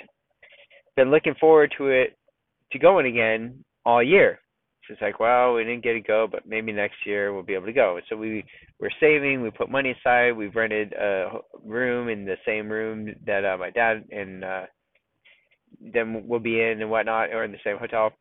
been 0.95 1.11
looking 1.11 1.35
forward 1.39 1.73
to 1.77 1.87
it 1.87 2.17
to 2.71 2.79
going 2.79 3.05
again 3.05 3.63
all 3.85 4.03
year. 4.03 4.39
So 4.87 4.93
it's 4.93 5.01
like, 5.01 5.19
well, 5.19 5.53
we 5.53 5.63
didn't 5.63 5.83
get 5.83 5.93
to 5.93 6.01
go, 6.01 6.27
but 6.29 6.47
maybe 6.47 6.71
next 6.71 7.05
year 7.05 7.31
we'll 7.31 7.43
be 7.43 7.53
able 7.53 7.67
to 7.67 7.73
go. 7.73 7.99
So 8.09 8.15
we 8.15 8.43
we're 8.79 8.89
saving. 8.99 9.43
We 9.43 9.51
put 9.51 9.69
money 9.69 9.91
aside. 9.91 10.31
We've 10.31 10.55
rented 10.55 10.93
a 10.93 11.29
room 11.63 12.09
in 12.09 12.25
the 12.25 12.37
same 12.45 12.69
room 12.69 13.13
that 13.25 13.45
uh, 13.45 13.57
my 13.57 13.69
dad 13.69 14.05
and 14.11 14.43
uh, 14.43 14.65
then 15.79 16.23
we'll 16.27 16.39
be 16.39 16.59
in 16.59 16.81
and 16.81 16.89
whatnot, 16.89 17.29
or 17.29 17.43
in 17.43 17.51
the 17.51 17.57
same 17.63 17.77
hotel. 17.77 18.11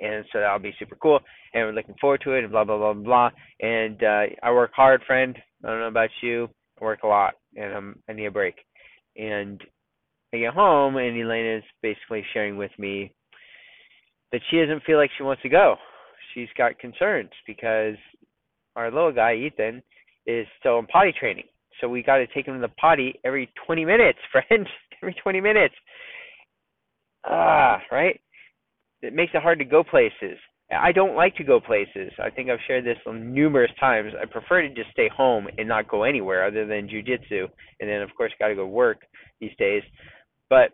And 0.00 0.24
so 0.32 0.40
that'll 0.40 0.58
be 0.58 0.74
super 0.78 0.96
cool. 0.96 1.20
And 1.54 1.64
we're 1.66 1.72
looking 1.72 1.96
forward 2.00 2.20
to 2.24 2.32
it. 2.34 2.44
And 2.44 2.52
blah 2.52 2.64
blah 2.64 2.78
blah 2.78 2.92
blah. 2.92 3.30
And 3.60 4.02
uh, 4.02 4.24
I 4.42 4.52
work 4.52 4.72
hard, 4.74 5.02
friend. 5.06 5.36
I 5.64 5.68
don't 5.68 5.80
know 5.80 5.88
about 5.88 6.10
you. 6.22 6.48
I 6.80 6.84
work 6.84 7.00
a 7.02 7.08
lot, 7.08 7.34
and 7.56 7.74
I'm 7.74 8.02
I 8.08 8.12
need 8.12 8.26
a 8.26 8.30
break. 8.30 8.54
And 9.16 9.60
I 10.32 10.38
get 10.38 10.54
home, 10.54 10.96
and 10.96 11.20
Elena's 11.20 11.64
basically 11.82 12.24
sharing 12.32 12.56
with 12.56 12.70
me 12.78 13.12
that 14.32 14.40
she 14.50 14.58
doesn't 14.60 14.84
feel 14.84 14.98
like 14.98 15.10
she 15.16 15.22
wants 15.24 15.42
to 15.42 15.48
go. 15.48 15.76
She's 16.34 16.48
got 16.56 16.78
concerns 16.78 17.30
because 17.46 17.96
our 18.76 18.90
little 18.90 19.12
guy 19.12 19.34
Ethan 19.34 19.82
is 20.26 20.46
still 20.60 20.78
in 20.78 20.86
potty 20.86 21.12
training. 21.18 21.46
So 21.80 21.88
we 21.88 22.02
got 22.02 22.18
to 22.18 22.26
take 22.28 22.46
him 22.46 22.54
to 22.54 22.60
the 22.60 22.68
potty 22.80 23.18
every 23.24 23.50
20 23.66 23.84
minutes, 23.84 24.18
friend. 24.32 24.66
every 25.02 25.14
20 25.14 25.40
minutes. 25.40 25.74
Ah, 27.24 27.80
right? 27.90 28.20
It 29.02 29.14
makes 29.14 29.32
it 29.34 29.42
hard 29.42 29.58
to 29.58 29.64
go 29.64 29.84
places. 29.84 30.38
I 30.70 30.92
don't 30.92 31.16
like 31.16 31.34
to 31.36 31.44
go 31.44 31.60
places. 31.60 32.12
I 32.22 32.28
think 32.28 32.50
I've 32.50 32.58
shared 32.66 32.84
this 32.84 32.98
numerous 33.06 33.70
times. 33.80 34.12
I 34.20 34.26
prefer 34.26 34.62
to 34.62 34.68
just 34.68 34.90
stay 34.90 35.08
home 35.08 35.48
and 35.56 35.66
not 35.66 35.88
go 35.88 36.02
anywhere 36.02 36.46
other 36.46 36.66
than 36.66 36.88
jujitsu, 36.88 37.48
and 37.80 37.88
then 37.88 38.02
of 38.02 38.14
course 38.14 38.32
got 38.38 38.48
to 38.48 38.54
go 38.54 38.66
work 38.66 38.98
these 39.40 39.56
days. 39.58 39.82
But 40.50 40.72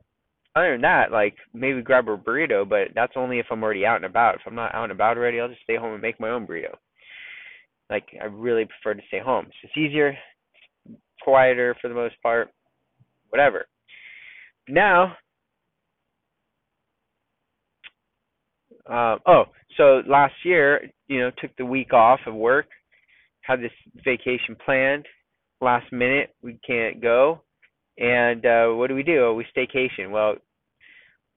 other 0.57 0.73
than 0.73 0.81
that, 0.83 1.13
like 1.13 1.37
maybe 1.53 1.81
grab 1.81 2.09
a 2.09 2.17
burrito, 2.17 2.69
but 2.69 2.89
that's 2.95 3.13
only 3.17 3.39
if 3.39 3.47
I'm 3.51 3.63
already 3.63 3.87
out 3.87 3.97
and 3.97 4.05
about. 4.05 4.37
If 4.37 4.41
I'm 4.47 4.57
not 4.57 4.75
out 4.75 4.85
and 4.85 4.93
about 4.93 5.17
already, 5.17 5.41
I'll 5.41 5.49
just 5.49 5.63
stay 5.63 5.77
home 5.77 5.93
and 5.93 6.03
make 6.03 6.19
my 6.19 6.31
own 6.31 6.47
burrito. 6.47 6.75
Like 7.89 8.07
I 8.21 8.25
really 8.27 8.65
prefer 8.65 8.95
to 8.95 9.07
stay 9.07 9.21
home. 9.21 9.47
It's 9.47 9.61
just 9.63 9.79
easier, 9.79 10.17
quieter 11.23 11.77
for 11.81 11.89
the 11.89 11.95
most 11.95 12.15
part, 12.21 12.51
whatever. 13.29 13.67
Now, 14.69 15.17
uh, 18.91 19.17
oh, 19.27 19.45
so 19.77 20.03
last 20.07 20.35
year, 20.45 20.91
you 21.09 21.21
know, 21.21 21.31
took 21.41 21.55
the 21.57 21.65
week 21.65 21.93
off 21.93 22.21
of 22.27 22.35
work, 22.35 22.67
had 23.43 23.61
this 23.61 23.73
vacation 24.05 24.57
planned. 24.65 25.07
Last 25.61 25.91
minute, 25.93 26.35
we 26.43 26.59
can't 26.67 27.01
go 27.01 27.41
and 27.99 28.45
uh, 28.45 28.69
what 28.69 28.89
do 28.89 28.95
we 28.95 29.03
do? 29.03 29.25
Oh, 29.25 29.35
we 29.35 29.47
staycation. 29.57 30.11
Well, 30.11 30.35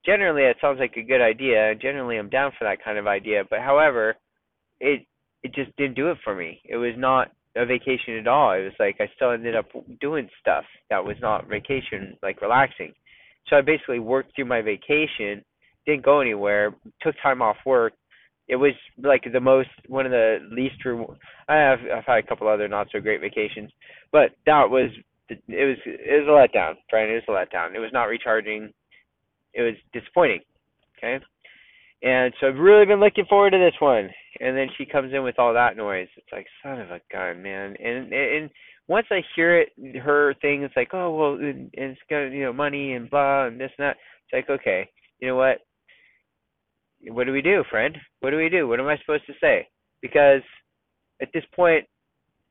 generally 0.06 0.44
it 0.44 0.58
sounds 0.60 0.80
like 0.80 0.96
a 0.98 1.04
good 1.04 1.22
idea. 1.22 1.76
Generally, 1.76 2.18
I'm 2.18 2.30
down 2.30 2.52
for 2.58 2.66
that 2.66 2.84
kind 2.84 2.98
of 2.98 3.08
idea. 3.08 3.44
But 3.50 3.60
however, 3.60 4.16
it 4.80 5.06
it 5.44 5.54
just 5.54 5.76
didn't 5.78 5.96
do 5.96 6.10
it 6.10 6.18
for 6.24 6.36
me. 6.36 6.62
It 6.66 6.78
was 6.78 6.94
not 6.98 7.32
a 7.56 7.66
vacation 7.66 8.18
at 8.18 8.28
all. 8.28 8.54
It 8.54 8.64
was 8.64 8.74
like 8.80 8.98
I 9.00 9.10
still 9.16 9.32
ended 9.32 9.56
up 9.56 9.66
doing 10.02 10.30
stuff 10.42 10.64
that 10.90 11.04
was 11.04 11.18
not 11.22 11.48
vacation, 11.48 12.18
like 12.24 12.42
relaxing. 12.42 12.94
So 13.48 13.56
I 13.56 13.62
basically 13.62 14.00
worked 14.00 14.36
through 14.36 14.46
my 14.46 14.62
vacation, 14.62 15.44
didn't 15.88 16.06
go 16.06 16.20
anywhere, 16.20 16.76
took 17.02 17.16
time 17.24 17.42
off 17.42 17.58
work. 17.66 17.94
It 18.48 18.58
was 18.58 18.74
like 19.02 19.24
the 19.32 19.40
most 19.40 19.70
one 19.88 20.06
of 20.06 20.12
the 20.12 20.38
least. 20.52 20.86
Re- 20.86 21.06
I 21.50 21.56
have 21.56 21.80
I've 21.94 22.06
had 22.06 22.20
a 22.20 22.28
couple 22.28 22.48
other 22.48 22.68
not 22.68 22.88
so 22.92 23.00
great 23.00 23.22
vacations, 23.22 23.72
but 24.12 24.32
that 24.46 24.70
was 24.70 24.92
it 25.30 25.40
was 25.48 25.78
it 25.86 26.26
was 26.26 26.28
a 26.54 26.58
letdown, 26.58 26.76
Brian. 26.90 27.10
It 27.10 27.24
was 27.28 27.30
a 27.52 27.56
letdown. 27.56 27.76
It 27.76 27.80
was 27.80 27.92
not 27.92 28.06
recharging. 28.06 28.72
It 29.54 29.62
was 29.62 29.74
disappointing. 29.92 30.42
Okay, 30.98 31.20
And 32.02 32.34
so 32.40 32.48
I've 32.48 32.58
really 32.58 32.86
been 32.86 33.00
looking 33.00 33.26
forward 33.26 33.52
to 33.52 33.60
this 33.60 33.80
one. 33.80 34.10
And 34.40 34.58
then 34.58 34.68
she 34.78 34.86
comes 34.86 35.14
in 35.14 35.24
with 35.24 35.38
all 35.40 35.54
that 35.54 35.78
noise. 35.78 36.08
It's 36.16 36.32
like 36.32 36.48
son 36.64 36.80
of 36.80 36.92
a 36.92 37.02
gun, 37.12 37.42
man. 37.42 37.76
And 37.84 38.14
and 38.14 38.50
once 38.88 39.08
I 39.12 39.22
hear 39.36 39.60
it, 39.60 39.70
her 40.00 40.34
thing, 40.42 40.64
it's 40.64 40.76
like, 40.76 40.94
oh 40.94 41.14
well, 41.14 41.38
it's 41.74 42.00
got 42.10 42.28
you 42.28 42.44
know 42.44 42.54
money 42.54 42.94
and 42.94 43.10
blah 43.10 43.46
and 43.46 43.60
this 43.60 43.72
and 43.78 43.86
that. 43.86 43.98
It's 44.24 44.34
like, 44.34 44.60
okay, 44.60 44.90
you 45.20 45.28
know 45.28 45.36
what? 45.36 45.60
What 47.10 47.26
do 47.26 47.32
we 47.32 47.42
do, 47.42 47.64
friend? 47.70 47.98
What 48.20 48.32
do 48.32 48.38
we 48.38 48.50
do? 48.50 48.68
What 48.68 48.80
am 48.80 48.88
I 48.88 48.98
supposed 48.98 49.26
to 49.28 49.34
say? 49.40 49.68
Because 50.02 50.42
at 51.22 51.30
this 51.34 51.44
point, 51.56 51.86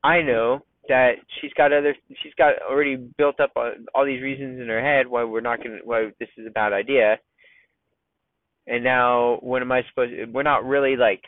I 0.03 0.23
know 0.23 0.61
that 0.89 1.13
she's 1.41 1.53
got 1.57 1.73
other, 1.73 1.95
she's 2.23 2.35
got 2.39 2.55
already 2.63 2.97
built 3.19 3.41
up 3.41 3.53
all 3.95 4.05
these 4.05 4.23
reasons 4.23 4.61
in 4.61 4.69
her 4.69 4.81
head 4.81 5.07
why 5.07 5.25
we're 5.25 5.41
not 5.41 5.63
gonna, 5.63 5.79
why 5.85 6.11
this 6.21 6.29
is 6.37 6.47
a 6.47 6.51
bad 6.51 6.73
idea. 6.73 7.19
And 8.67 8.83
now, 8.83 9.39
what 9.43 9.63
am 9.63 9.73
I 9.73 9.83
supposed? 9.89 10.13
We're 10.33 10.43
not 10.43 10.65
really 10.65 10.97
like 10.97 11.23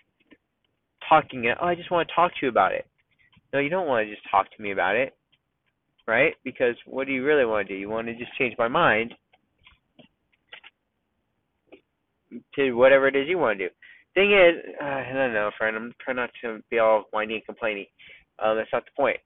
talking. 1.08 1.52
Oh, 1.60 1.66
I 1.66 1.74
just 1.74 1.90
want 1.90 2.08
to 2.08 2.14
talk 2.14 2.32
to 2.32 2.38
you 2.42 2.48
about 2.48 2.72
it. 2.72 2.86
No, 3.52 3.58
you 3.60 3.68
don't 3.68 3.86
want 3.86 4.06
to 4.06 4.14
just 4.14 4.28
talk 4.30 4.46
to 4.54 4.62
me 4.62 4.72
about 4.72 4.96
it, 4.96 5.16
right? 6.06 6.34
Because 6.44 6.74
what 6.84 7.06
do 7.06 7.12
you 7.12 7.24
really 7.24 7.44
want 7.44 7.66
to 7.66 7.74
do? 7.74 7.78
You 7.78 7.88
want 7.88 8.08
to 8.08 8.14
just 8.14 8.36
change 8.36 8.54
my 8.58 8.68
mind 8.68 9.14
to 12.54 12.72
whatever 12.72 13.08
it 13.08 13.16
is 13.16 13.28
you 13.28 13.38
want 13.38 13.58
to 13.58 13.68
do. 13.68 13.74
Thing 14.14 14.32
is, 14.32 14.74
uh, 14.82 14.84
I 14.84 15.12
don't 15.12 15.32
know, 15.32 15.50
friend. 15.56 15.76
I'm 15.76 15.92
trying 16.00 16.16
not 16.16 16.30
to 16.42 16.60
be 16.70 16.78
all 16.78 17.04
whiny 17.10 17.34
and 17.34 17.44
complaining. 17.44 17.86
Um, 18.38 18.56
that's 18.56 18.72
not 18.72 18.84
the 18.84 18.90
point. 18.96 19.18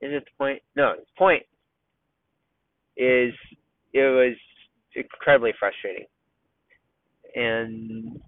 Is 0.00 0.12
it 0.12 0.24
the 0.24 0.30
point? 0.38 0.62
No, 0.76 0.94
the 0.96 1.06
point 1.18 1.42
is 2.96 3.32
it 3.92 4.00
was 4.02 4.36
incredibly 4.94 5.52
frustrating, 5.58 6.06
and 7.34 8.20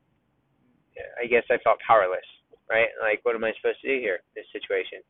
I 1.23 1.27
guess 1.27 1.45
I 1.51 1.59
felt 1.63 1.79
powerless. 1.87 2.21
Right? 2.69 2.89
Like, 3.01 3.21
what 3.23 3.35
am 3.35 3.45
I 3.45 3.53
supposed 3.57 3.81
to 3.83 3.89
do 3.89 4.01
here? 4.01 4.21
This 4.35 4.45
situation 4.53 5.01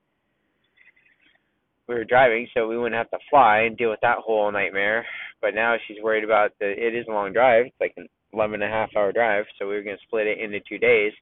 we 1.89 1.95
were 1.95 2.05
driving, 2.05 2.47
so 2.53 2.69
we 2.69 2.77
wouldn't 2.77 2.99
have 2.99 3.11
to 3.11 3.19
fly 3.31 3.61
and 3.61 3.77
deal 3.77 3.91
with 3.91 4.01
that 4.03 4.19
whole 4.19 4.53
nightmare. 4.53 5.07
But 5.41 5.55
now 5.55 5.77
she's 5.87 6.03
worried 6.03 6.25
about 6.25 6.53
the. 6.61 6.67
It 6.67 6.95
is 6.95 7.07
a 7.09 7.13
long 7.13 7.33
drive. 7.33 7.67
It's 7.67 7.81
like 7.81 7.95
an 7.97 8.09
11 8.33 8.63
and 8.63 8.65
a 8.65 8.67
half 8.69 8.91
hour 8.97 9.13
drive, 9.13 9.45
so 9.59 9.67
we 9.67 9.75
were 9.75 9.83
going 9.83 9.97
to 9.97 10.03
split 10.07 10.27
it 10.27 10.39
into 10.39 10.61
two 10.69 10.79
days. 10.79 11.13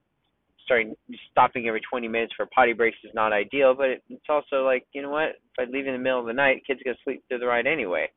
Starting 0.65 0.97
stopping 1.31 1.69
every 1.69 1.81
20 1.89 2.09
minutes 2.09 2.33
for 2.37 2.47
potty 2.47 2.73
breaks 2.73 2.97
is 3.05 3.15
not 3.15 3.33
ideal, 3.33 3.75
but 3.75 3.89
it, 3.89 4.03
it's 4.11 4.27
also 4.29 4.65
like 4.65 4.85
you 4.93 5.03
know 5.03 5.11
what? 5.11 5.29
If 5.29 5.61
I 5.61 5.71
leave 5.71 5.87
in 5.87 5.93
the 5.93 5.99
middle 5.99 6.21
of 6.21 6.27
the 6.27 6.33
night, 6.33 6.63
kids 6.67 6.81
gonna 6.85 6.97
sleep 7.05 7.23
through 7.29 7.39
the 7.39 7.47
ride 7.47 7.69
anyway. 7.69 8.11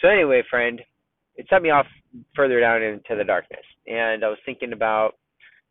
So 0.00 0.08
anyway, 0.08 0.42
friend, 0.50 0.80
it 1.36 1.46
set 1.48 1.62
me 1.62 1.70
off 1.70 1.86
further 2.34 2.58
down 2.58 2.82
into 2.82 3.14
the 3.16 3.24
darkness, 3.24 3.64
and 3.86 4.24
I 4.24 4.28
was 4.28 4.38
thinking 4.44 4.72
about 4.72 5.12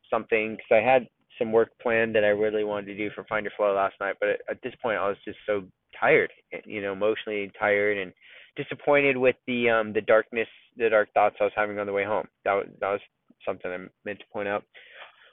something 0.10 0.52
because 0.52 0.72
I 0.72 0.90
had 0.90 1.08
some 1.38 1.52
work 1.52 1.70
planned 1.82 2.16
that 2.16 2.24
I 2.24 2.30
really 2.30 2.64
wanted 2.64 2.88
to 2.88 2.98
do 2.98 3.10
for 3.14 3.24
Find 3.26 3.44
Your 3.44 3.54
Flow 3.58 3.74
last 3.74 3.96
night, 4.00 4.16
but 4.20 4.42
at 4.50 4.62
this 4.64 4.74
point 4.82 4.98
I 4.98 5.08
was 5.08 5.18
just 5.26 5.38
so 5.46 5.64
tired, 6.00 6.32
you 6.66 6.82
know, 6.82 6.94
emotionally 6.94 7.52
tired 7.60 7.98
and 7.98 8.14
disappointed 8.56 9.18
with 9.18 9.36
the 9.48 9.70
um 9.70 9.94
the 9.94 10.02
darkness, 10.02 10.48
the 10.78 10.90
dark 10.90 11.12
thoughts 11.14 11.36
I 11.40 11.46
was 11.46 11.54
having 11.56 11.80
on 11.80 11.88
the 11.88 11.94
way 11.94 12.06
home. 12.06 12.28
That 12.46 12.54
was 12.54 12.68
that 12.80 12.92
was 12.92 13.02
something 13.46 13.72
I 13.72 13.78
meant 14.06 14.20
to 14.20 14.26
point 14.32 14.48
out. 14.48 14.64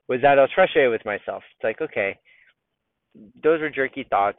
Was 0.09 0.21
that 0.23 0.39
I 0.39 0.43
was 0.43 0.51
frustrated 0.55 0.91
with 0.91 1.05
myself. 1.05 1.43
It's 1.55 1.65
like, 1.65 1.81
okay, 1.81 2.19
those 3.43 3.61
were 3.61 3.71
jerky 3.71 4.07
thoughts. 4.09 4.39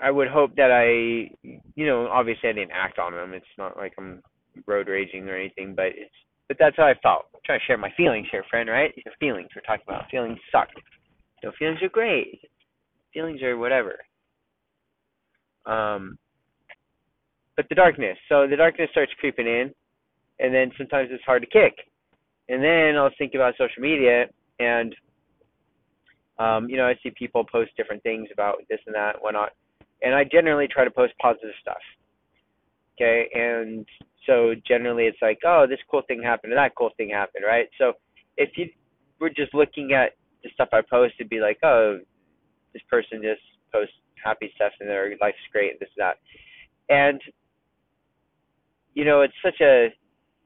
I 0.00 0.12
would 0.12 0.28
hope 0.28 0.54
that 0.56 0.70
I, 0.70 1.34
you 1.74 1.86
know, 1.86 2.06
obviously 2.06 2.48
I 2.48 2.52
didn't 2.52 2.70
act 2.70 3.00
on 3.00 3.12
them. 3.12 3.34
It's 3.34 3.44
not 3.58 3.76
like 3.76 3.94
I'm 3.98 4.22
road 4.66 4.86
raging 4.86 5.28
or 5.28 5.36
anything, 5.36 5.74
but 5.74 5.86
it's 5.86 6.14
but 6.48 6.56
that's 6.58 6.76
how 6.76 6.84
I 6.84 6.94
felt. 7.02 7.26
I'm 7.34 7.40
trying 7.44 7.60
to 7.60 7.64
share 7.66 7.78
my 7.78 7.92
feelings 7.96 8.26
here, 8.30 8.44
friend, 8.50 8.68
right? 8.68 8.92
Your 9.04 9.14
feelings 9.20 9.48
we're 9.54 9.62
talking 9.62 9.84
about. 9.86 10.10
Feelings 10.10 10.38
suck. 10.50 10.68
No, 11.44 11.52
feelings 11.58 11.82
are 11.82 11.88
great. 11.88 12.40
Feelings 13.12 13.42
are 13.42 13.56
whatever. 13.56 13.96
Um, 15.66 16.18
but 17.56 17.68
the 17.68 17.74
darkness. 17.74 18.16
So 18.28 18.46
the 18.48 18.56
darkness 18.56 18.88
starts 18.90 19.12
creeping 19.20 19.46
in, 19.46 19.72
and 20.40 20.54
then 20.54 20.72
sometimes 20.78 21.10
it's 21.12 21.24
hard 21.24 21.42
to 21.42 21.48
kick. 21.48 21.74
And 22.48 22.62
then 22.62 22.96
I 22.96 23.02
was 23.02 23.12
thinking 23.18 23.38
about 23.38 23.54
social 23.58 23.82
media, 23.82 24.26
and 24.58 24.94
um, 26.38 26.68
you 26.68 26.76
know, 26.76 26.86
I 26.86 26.94
see 27.02 27.10
people 27.10 27.44
post 27.44 27.72
different 27.76 28.02
things 28.02 28.28
about 28.32 28.58
this 28.70 28.78
and 28.86 28.94
that, 28.94 29.16
and 29.16 29.22
whatnot, 29.22 29.50
and 30.02 30.14
I 30.14 30.24
generally 30.24 30.68
try 30.68 30.84
to 30.84 30.90
post 30.90 31.12
positive 31.20 31.50
stuff. 31.60 31.82
Okay, 32.96 33.28
and 33.34 33.84
so 34.26 34.54
generally 34.66 35.04
it's 35.04 35.18
like, 35.22 35.38
oh, 35.44 35.66
this 35.68 35.78
cool 35.90 36.02
thing 36.06 36.22
happened, 36.22 36.52
and 36.52 36.58
that 36.58 36.74
cool 36.76 36.90
thing 36.96 37.10
happened, 37.10 37.44
right? 37.46 37.68
So 37.78 37.94
if 38.36 38.50
you 38.56 38.66
were 39.20 39.30
just 39.30 39.54
looking 39.54 39.92
at 39.92 40.12
the 40.42 40.50
stuff 40.54 40.68
I 40.72 40.80
post, 40.88 41.14
it'd 41.18 41.30
be 41.30 41.40
like, 41.40 41.58
oh, 41.62 41.98
this 42.72 42.82
person 42.90 43.22
just 43.22 43.40
posts 43.72 43.94
happy 44.22 44.50
stuff 44.54 44.72
and 44.80 44.88
their 44.88 45.10
life's 45.20 45.38
great, 45.52 45.72
and 45.72 45.80
this 45.80 45.88
and 45.96 46.04
that. 46.06 46.16
And 46.88 47.20
you 48.94 49.04
know, 49.04 49.20
it's 49.22 49.34
such 49.44 49.60
a 49.60 49.88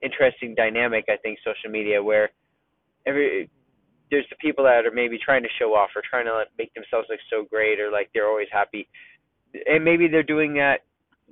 interesting 0.02 0.54
dynamic, 0.54 1.06
I 1.08 1.16
think, 1.16 1.38
social 1.44 1.70
media 1.70 2.02
where 2.02 2.30
every 3.06 3.48
there's 4.11 4.26
the 4.28 4.37
people 4.37 4.64
that 4.64 4.85
are 4.85 4.92
maybe 4.92 5.18
trying 5.18 5.42
to 5.42 5.48
show 5.58 5.74
off 5.74 5.88
or 5.96 6.02
trying 6.08 6.26
to 6.26 6.44
make 6.58 6.72
themselves 6.74 7.06
look 7.08 7.20
so 7.30 7.46
great 7.48 7.80
or 7.80 7.90
like 7.90 8.11
they're 8.12 8.28
always 8.28 8.48
happy, 8.52 8.88
and 9.66 9.85
maybe 9.85 10.06
they're 10.06 10.22
doing 10.22 10.54
that 10.54 10.80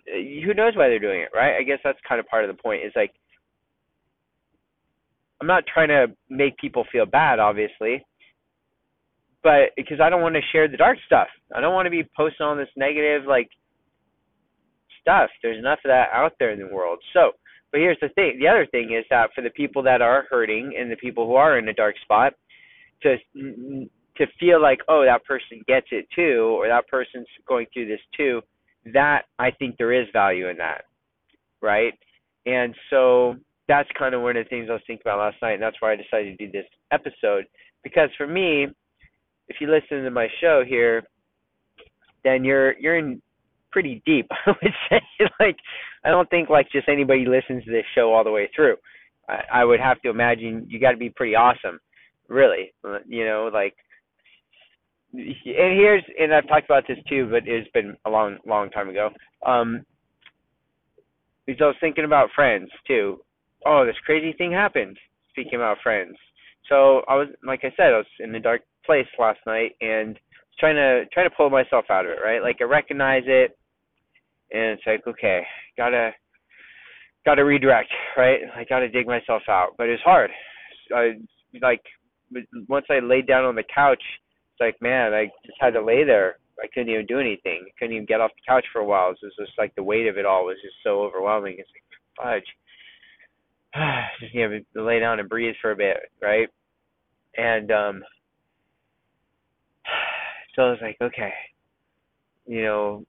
Uh, 0.09 0.45
who 0.45 0.55
knows 0.55 0.77
why 0.77 0.89
they're 0.89 0.99
doing 0.99 1.21
it, 1.21 1.31
right? 1.35 1.57
I 1.57 1.63
guess 1.63 1.79
that's 1.83 1.99
kind 2.09 2.21
of 2.21 2.27
part 2.27 2.45
of 2.45 2.55
the 2.55 2.63
point. 2.63 2.85
Is 2.85 2.93
like 2.97 3.13
I'm 5.41 5.47
not 5.47 5.65
trying 5.73 5.89
to 5.89 6.09
make 6.29 6.57
people 6.59 6.85
feel 6.93 7.07
bad, 7.07 7.39
obviously, 7.39 8.05
but 9.43 9.71
because 9.77 10.01
I 10.01 10.11
don't 10.11 10.23
want 10.23 10.35
to 10.35 10.43
share 10.53 10.69
the 10.69 10.77
dark 10.77 10.99
stuff. 11.07 11.29
I 11.55 11.61
don't 11.61 11.75
want 11.75 11.87
to 11.87 11.91
be 11.91 12.05
posting 12.17 12.47
all 12.47 12.57
this 12.57 12.69
negative 12.77 13.27
like 13.27 13.49
stuff. 15.01 15.31
There's 15.43 15.59
enough 15.59 15.79
of 15.85 15.89
that 15.89 16.09
out 16.13 16.33
there 16.39 16.51
in 16.51 16.59
the 16.59 16.73
world. 16.73 16.99
So, 17.15 17.33
but 17.73 17.81
here's 17.81 17.99
the 18.01 18.11
thing. 18.11 18.39
The 18.39 18.49
other 18.49 18.67
thing 18.67 18.93
is 18.97 19.05
that 19.11 19.31
for 19.35 19.43
the 19.43 19.51
people 19.51 19.83
that 19.85 20.03
are 20.03 20.27
hurting 20.31 20.75
and 20.79 20.91
the 20.91 20.97
people 20.97 21.27
who 21.27 21.35
are 21.35 21.59
in 21.59 21.69
a 21.69 21.75
dark 21.75 21.97
spot, 22.03 22.35
to 23.03 23.17
to 24.17 24.27
feel 24.39 24.61
like 24.61 24.81
oh 24.89 25.05
that 25.05 25.25
person 25.25 25.63
gets 25.67 25.87
it 25.91 26.07
too, 26.15 26.57
or 26.59 26.69
that 26.69 26.87
person's 26.89 27.29
going 27.49 27.67
through 27.73 27.87
this 27.89 28.01
too 28.17 28.43
that 28.93 29.23
I 29.39 29.51
think 29.51 29.77
there 29.77 29.93
is 29.93 30.07
value 30.13 30.49
in 30.49 30.57
that, 30.59 30.85
right? 31.61 31.95
And 32.47 32.75
so 32.89 33.37
that's 33.69 33.89
kind 33.99 34.15
of 34.15 34.23
one 34.23 34.37
of 34.37 34.45
the 34.45 34.49
things 34.49 34.69
I 34.69 34.75
was 34.75 34.83
thinking 34.87 35.03
about 35.05 35.19
last 35.19 35.37
night, 35.43 35.55
and 35.55 35.63
that's 35.63 35.77
why 35.81 35.93
I 35.93 35.97
decided 35.97 36.39
to 36.39 36.47
do 36.47 36.53
this 36.53 36.67
episode. 36.91 37.45
Because 37.83 38.09
for 38.17 38.27
me, 38.27 38.67
if 39.49 39.57
you 39.61 39.71
listen 39.71 40.05
to 40.05 40.11
my 40.11 40.29
show 40.41 40.63
here, 40.67 41.03
then 42.25 42.45
you're 42.45 42.79
you're 42.79 42.99
in 42.99 43.21
pretty 43.71 44.03
deep. 44.07 44.27
I 44.47 44.51
would 44.51 44.73
say, 44.89 45.01
like, 45.41 45.57
I 46.05 46.11
don't 46.11 46.29
think 46.31 46.49
like 46.49 46.71
just 46.71 46.89
anybody 46.89 47.27
listens 47.27 47.65
to 47.65 47.71
this 47.71 47.85
show 47.95 48.13
all 48.13 48.25
the 48.25 48.31
way 48.31 48.49
through. 48.55 48.77
I, 49.29 49.61
I 49.61 49.65
would 49.65 49.81
have 49.81 50.01
to 50.03 50.11
imagine 50.11 50.67
you 50.69 50.81
got 50.81 50.93
to 50.93 50.97
be 50.97 51.11
pretty 51.11 51.35
awesome, 51.35 51.79
really. 52.29 52.73
Uh, 52.85 52.99
you 53.07 53.25
know, 53.25 53.51
like 53.53 53.75
and 55.13 55.35
here's 55.45 56.05
and 56.19 56.33
I've 56.33 56.49
talked 56.49 56.67
about 56.67 56.85
this 56.87 56.99
too, 57.09 57.29
but 57.31 57.47
it's 57.47 57.71
been 57.73 57.97
a 58.07 58.11
long, 58.11 58.39
long 58.47 58.71
time 58.71 58.89
ago. 58.89 59.11
Um, 59.47 59.85
because 61.47 61.63
I 61.63 61.67
was 61.67 61.77
thinking 61.81 62.05
about 62.05 62.31
friends 62.35 62.71
too. 62.87 63.21
Oh, 63.67 63.85
this 63.85 63.97
crazy 64.05 64.37
thing 64.37 64.53
happened. 64.53 64.97
Speaking 65.31 65.57
about 65.57 65.79
friends, 65.83 66.17
so 66.69 67.03
I 67.09 67.17
was 67.17 67.29
like 67.45 67.61
I 67.63 67.73
said, 67.77 67.93
I 67.93 67.99
was 67.99 68.07
in 68.21 68.35
a 68.35 68.41
dark 68.41 68.63
place 68.85 69.07
last 69.19 69.41
night 69.47 69.73
and 69.81 70.19
trying 70.59 70.77
to 70.77 71.05
trying 71.13 71.29
to 71.29 71.37
pull 71.37 71.51
myself 71.51 71.87
out 71.91 72.05
of 72.05 72.13
it. 72.13 72.19
Right, 72.23 72.43
like 72.43 72.57
I 72.61 72.65
recognize 72.65 73.25
it, 73.27 73.57
and 74.53 74.79
it's 74.79 74.83
like 74.87 75.07
okay, 75.07 75.43
gotta 75.77 76.11
gotta 77.25 77.45
redirect. 77.45 77.91
Right, 78.17 78.41
I 78.55 78.65
gotta 78.65 78.89
dig 78.89 79.07
myself 79.07 79.43
out, 79.49 79.75
but 79.79 79.89
it's 79.89 80.03
hard. 80.03 80.31
I 80.95 81.13
like 81.61 81.83
once 82.69 82.87
I 82.91 83.01
laid 83.01 83.27
down 83.27 83.45
on 83.45 83.55
the 83.55 83.65
couch 83.75 84.03
like, 84.61 84.81
man, 84.81 85.15
I 85.15 85.27
just 85.47 85.59
had 85.61 85.75
to 85.75 85.85
lay 85.85 86.05
there. 86.05 86.39
I 86.63 86.67
couldn't 86.73 86.93
even 86.93 87.07
do 87.07 87.19
anything. 87.19 87.65
I 87.67 87.73
couldn't 87.79 87.95
even 87.95 88.07
get 88.07 88.21
off 88.21 88.33
the 88.35 88.43
couch 88.47 88.65
for 88.73 88.81
a 88.81 88.85
while. 88.85 89.11
It 89.11 89.19
was 89.23 89.35
just 89.39 89.59
like 89.59 89.75
the 89.75 89.83
weight 89.83 90.07
of 90.07 90.19
it 90.19 90.27
all 90.27 90.45
was 90.45 90.59
just 90.63 90.77
so 90.85 91.01
overwhelming. 91.01 91.57
It's 91.59 91.71
like, 91.71 92.43
fudge. 92.43 92.45
just 94.21 94.35
you 94.35 94.49
know, 94.49 94.85
lay 94.85 95.01
down 95.01 95.21
and 95.21 95.29
breathe 95.29 95.55
for 95.61 95.73
a 95.73 95.77
bit, 95.77 95.97
right? 96.21 96.49
And 97.37 97.71
um 97.71 98.03
so 100.55 100.63
I 100.63 100.71
was 100.71 100.79
like, 100.83 100.97
okay, 101.01 101.33
you 102.47 102.63
know, 102.63 103.05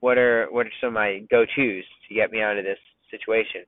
what 0.00 0.18
are 0.18 0.46
what 0.50 0.66
are 0.66 0.72
some 0.80 0.88
of 0.88 0.94
my 0.94 1.20
go 1.30 1.44
tos 1.44 1.84
to 2.08 2.14
get 2.14 2.30
me 2.30 2.42
out 2.42 2.58
of 2.58 2.64
this 2.64 2.78
situation? 3.10 3.62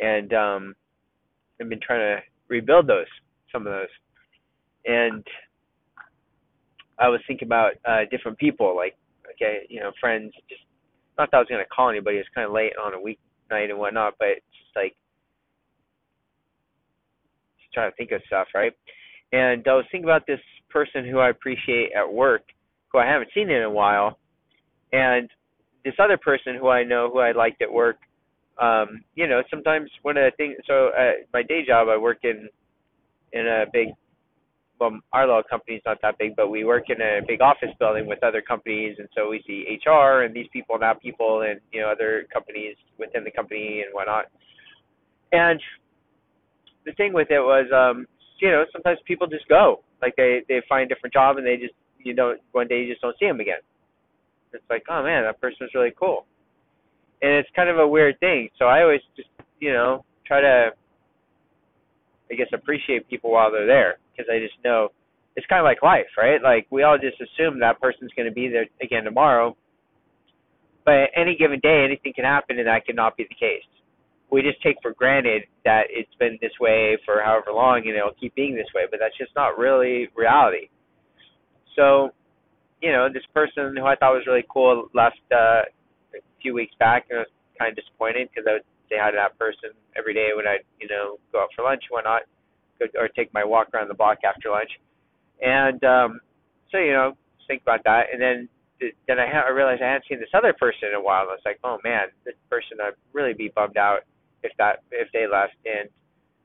And 0.00 0.32
um 0.32 0.74
I've 1.60 1.68
been 1.68 1.80
trying 1.80 2.16
to 2.16 2.22
rebuild 2.48 2.86
those, 2.86 3.06
some 3.52 3.66
of 3.66 3.72
those. 3.72 3.88
And 4.86 5.26
I 6.98 7.08
was 7.08 7.20
thinking 7.26 7.46
about 7.46 7.72
uh 7.86 8.00
different 8.10 8.38
people, 8.38 8.76
like 8.76 8.96
okay, 9.34 9.66
you 9.68 9.80
know, 9.80 9.92
friends, 10.00 10.32
just 10.48 10.62
not 11.18 11.30
that 11.30 11.36
I 11.36 11.40
was 11.40 11.48
gonna 11.48 11.64
call 11.74 11.90
anybody. 11.90 12.18
It's 12.18 12.28
kind 12.34 12.46
of 12.46 12.52
late 12.52 12.72
on 12.82 12.94
a 12.94 12.98
weeknight 12.98 13.70
and 13.70 13.78
whatnot, 13.78 14.14
but 14.18 14.28
it's 14.28 14.46
just 14.50 14.76
like 14.76 14.96
just 17.60 17.72
trying 17.72 17.90
to 17.90 17.96
think 17.96 18.12
of 18.12 18.22
stuff, 18.26 18.48
right? 18.54 18.72
And 19.32 19.66
I 19.68 19.74
was 19.74 19.84
thinking 19.90 20.08
about 20.08 20.26
this 20.26 20.40
person 20.70 21.06
who 21.06 21.18
I 21.18 21.30
appreciate 21.30 21.90
at 21.96 22.10
work, 22.10 22.42
who 22.92 22.98
I 22.98 23.06
haven't 23.06 23.30
seen 23.34 23.50
in 23.50 23.62
a 23.62 23.70
while, 23.70 24.18
and 24.92 25.28
this 25.84 25.94
other 25.98 26.16
person 26.16 26.56
who 26.56 26.68
I 26.68 26.84
know 26.84 27.10
who 27.12 27.18
I 27.20 27.32
liked 27.32 27.62
at 27.62 27.72
work. 27.72 27.96
Um, 28.60 29.04
you 29.14 29.28
know, 29.28 29.42
sometimes 29.50 29.90
one 30.02 30.16
of 30.16 30.24
the 30.24 30.36
things. 30.36 30.56
So, 30.66 30.88
uh, 30.88 31.12
my 31.32 31.42
day 31.42 31.64
job, 31.64 31.88
I 31.88 31.96
work 31.96 32.18
in 32.24 32.48
in 33.32 33.46
a 33.46 33.66
big 33.72 33.88
well, 34.78 34.98
our 35.12 35.26
law 35.26 35.42
company's 35.48 35.82
not 35.84 35.98
that 36.02 36.18
big, 36.18 36.36
but 36.36 36.48
we 36.48 36.64
work 36.64 36.84
in 36.88 37.00
a 37.00 37.20
big 37.26 37.40
office 37.40 37.70
building 37.78 38.06
with 38.06 38.22
other 38.22 38.40
companies, 38.40 38.96
and 38.98 39.08
so 39.16 39.28
we 39.28 39.42
see 39.46 39.78
HR 39.84 40.22
and 40.22 40.34
these 40.34 40.46
people 40.52 40.76
and 40.76 40.82
that 40.82 41.02
people, 41.02 41.42
and 41.42 41.60
you 41.72 41.80
know 41.80 41.88
other 41.90 42.26
companies 42.32 42.76
within 42.98 43.24
the 43.24 43.30
company 43.30 43.82
and 43.84 43.92
whatnot. 43.92 44.26
And 45.32 45.60
the 46.86 46.92
thing 46.92 47.12
with 47.12 47.30
it 47.30 47.40
was, 47.40 47.66
um, 47.74 48.06
you 48.40 48.50
know, 48.50 48.64
sometimes 48.72 48.98
people 49.04 49.26
just 49.26 49.48
go, 49.48 49.82
like 50.00 50.14
they 50.16 50.42
they 50.48 50.62
find 50.68 50.90
a 50.90 50.94
different 50.94 51.12
job 51.12 51.36
and 51.38 51.46
they 51.46 51.56
just 51.56 51.74
you 51.98 52.14
know 52.14 52.34
one 52.52 52.68
day 52.68 52.82
you 52.82 52.92
just 52.92 53.02
don't 53.02 53.16
see 53.18 53.26
them 53.26 53.40
again. 53.40 53.60
It's 54.52 54.64
like, 54.70 54.84
oh 54.88 55.02
man, 55.02 55.24
that 55.24 55.40
person's 55.40 55.74
really 55.74 55.92
cool, 55.98 56.24
and 57.20 57.32
it's 57.32 57.48
kind 57.54 57.68
of 57.68 57.78
a 57.78 57.86
weird 57.86 58.18
thing. 58.20 58.48
So 58.58 58.66
I 58.66 58.82
always 58.82 59.00
just 59.16 59.28
you 59.60 59.72
know 59.72 60.04
try 60.24 60.40
to 60.40 60.70
I 62.30 62.34
guess 62.34 62.48
appreciate 62.52 63.08
people 63.08 63.30
while 63.30 63.50
they're 63.50 63.66
there 63.66 63.98
because 64.12 64.28
I 64.32 64.38
just 64.38 64.54
know 64.64 64.88
it's 65.36 65.46
kind 65.46 65.60
of 65.60 65.64
like 65.64 65.82
life, 65.82 66.10
right? 66.16 66.42
Like 66.42 66.66
we 66.70 66.82
all 66.82 66.98
just 66.98 67.16
assume 67.20 67.60
that 67.60 67.80
person's 67.80 68.10
going 68.16 68.28
to 68.28 68.34
be 68.34 68.48
there 68.48 68.66
again 68.82 69.04
tomorrow, 69.04 69.56
but 70.84 71.10
any 71.14 71.36
given 71.36 71.60
day, 71.60 71.84
anything 71.84 72.12
can 72.14 72.24
happen, 72.24 72.58
and 72.58 72.66
that 72.66 72.86
cannot 72.86 73.16
be 73.16 73.24
the 73.28 73.34
case. 73.34 73.62
We 74.30 74.42
just 74.42 74.60
take 74.62 74.76
for 74.82 74.92
granted 74.92 75.42
that 75.64 75.84
it's 75.90 76.12
been 76.18 76.38
this 76.42 76.52
way 76.60 76.98
for 77.04 77.22
however 77.22 77.52
long, 77.52 77.82
and 77.86 77.96
it'll 77.96 78.18
keep 78.18 78.34
being 78.34 78.54
this 78.54 78.66
way, 78.74 78.82
but 78.90 78.98
that's 79.00 79.16
just 79.16 79.30
not 79.36 79.58
really 79.58 80.08
reality. 80.16 80.68
So, 81.76 82.10
you 82.82 82.90
know, 82.90 83.08
this 83.12 83.22
person 83.32 83.76
who 83.76 83.84
I 83.84 83.96
thought 83.96 84.12
was 84.12 84.24
really 84.26 84.44
cool 84.52 84.88
left 84.92 85.20
uh, 85.30 85.62
a 86.16 86.20
few 86.42 86.52
weeks 86.52 86.74
back, 86.78 87.06
and 87.10 87.18
I 87.18 87.22
was 87.22 87.28
kind 87.58 87.70
of 87.70 87.76
disappointed 87.76 88.28
because 88.28 88.46
I 88.48 88.54
would 88.54 88.66
say 88.88 88.96
hi 89.00 89.10
to 89.10 89.16
that 89.16 89.38
person 89.38 89.70
every 89.96 90.14
day 90.14 90.30
when 90.34 90.46
I, 90.46 90.58
you 90.80 90.88
know, 90.88 91.18
go 91.32 91.42
out 91.42 91.48
for 91.54 91.64
lunch 91.64 91.82
and 91.88 91.94
whatnot 91.94 92.22
or 92.94 93.08
take 93.08 93.32
my 93.34 93.44
walk 93.44 93.68
around 93.74 93.88
the 93.88 93.94
block 93.94 94.18
after 94.24 94.50
lunch. 94.50 94.70
And 95.40 95.82
um, 95.84 96.20
so 96.70 96.78
you 96.78 96.92
know, 96.92 97.16
think 97.46 97.62
about 97.62 97.84
that, 97.84 98.06
and 98.12 98.20
then 98.20 98.48
then 99.08 99.18
I, 99.18 99.26
ha- 99.26 99.46
I 99.48 99.50
realized 99.50 99.82
I 99.82 99.88
hadn't 99.88 100.04
seen 100.08 100.20
this 100.20 100.30
other 100.34 100.52
person 100.52 100.90
in 100.90 100.94
a 100.94 101.02
while. 101.02 101.22
And 101.22 101.30
I 101.30 101.34
was 101.34 101.42
like, 101.44 101.58
oh 101.64 101.78
man, 101.82 102.08
this 102.24 102.34
person 102.50 102.78
I'd 102.82 102.94
really 103.12 103.34
be 103.34 103.50
bummed 103.54 103.76
out 103.76 104.00
if 104.42 104.52
that 104.58 104.82
if 104.90 105.08
they 105.12 105.26
left, 105.26 105.54
and 105.64 105.88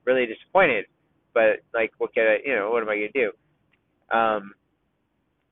really 0.06 0.26
disappointed. 0.26 0.86
But 1.34 1.62
like, 1.74 1.92
what 1.98 2.14
can 2.14 2.26
I, 2.26 2.38
you 2.46 2.56
know, 2.56 2.72
what 2.72 2.84
am 2.84 2.90
I 2.90 2.96
gonna 2.96 3.10
do? 3.14 3.32
Um, 4.16 4.54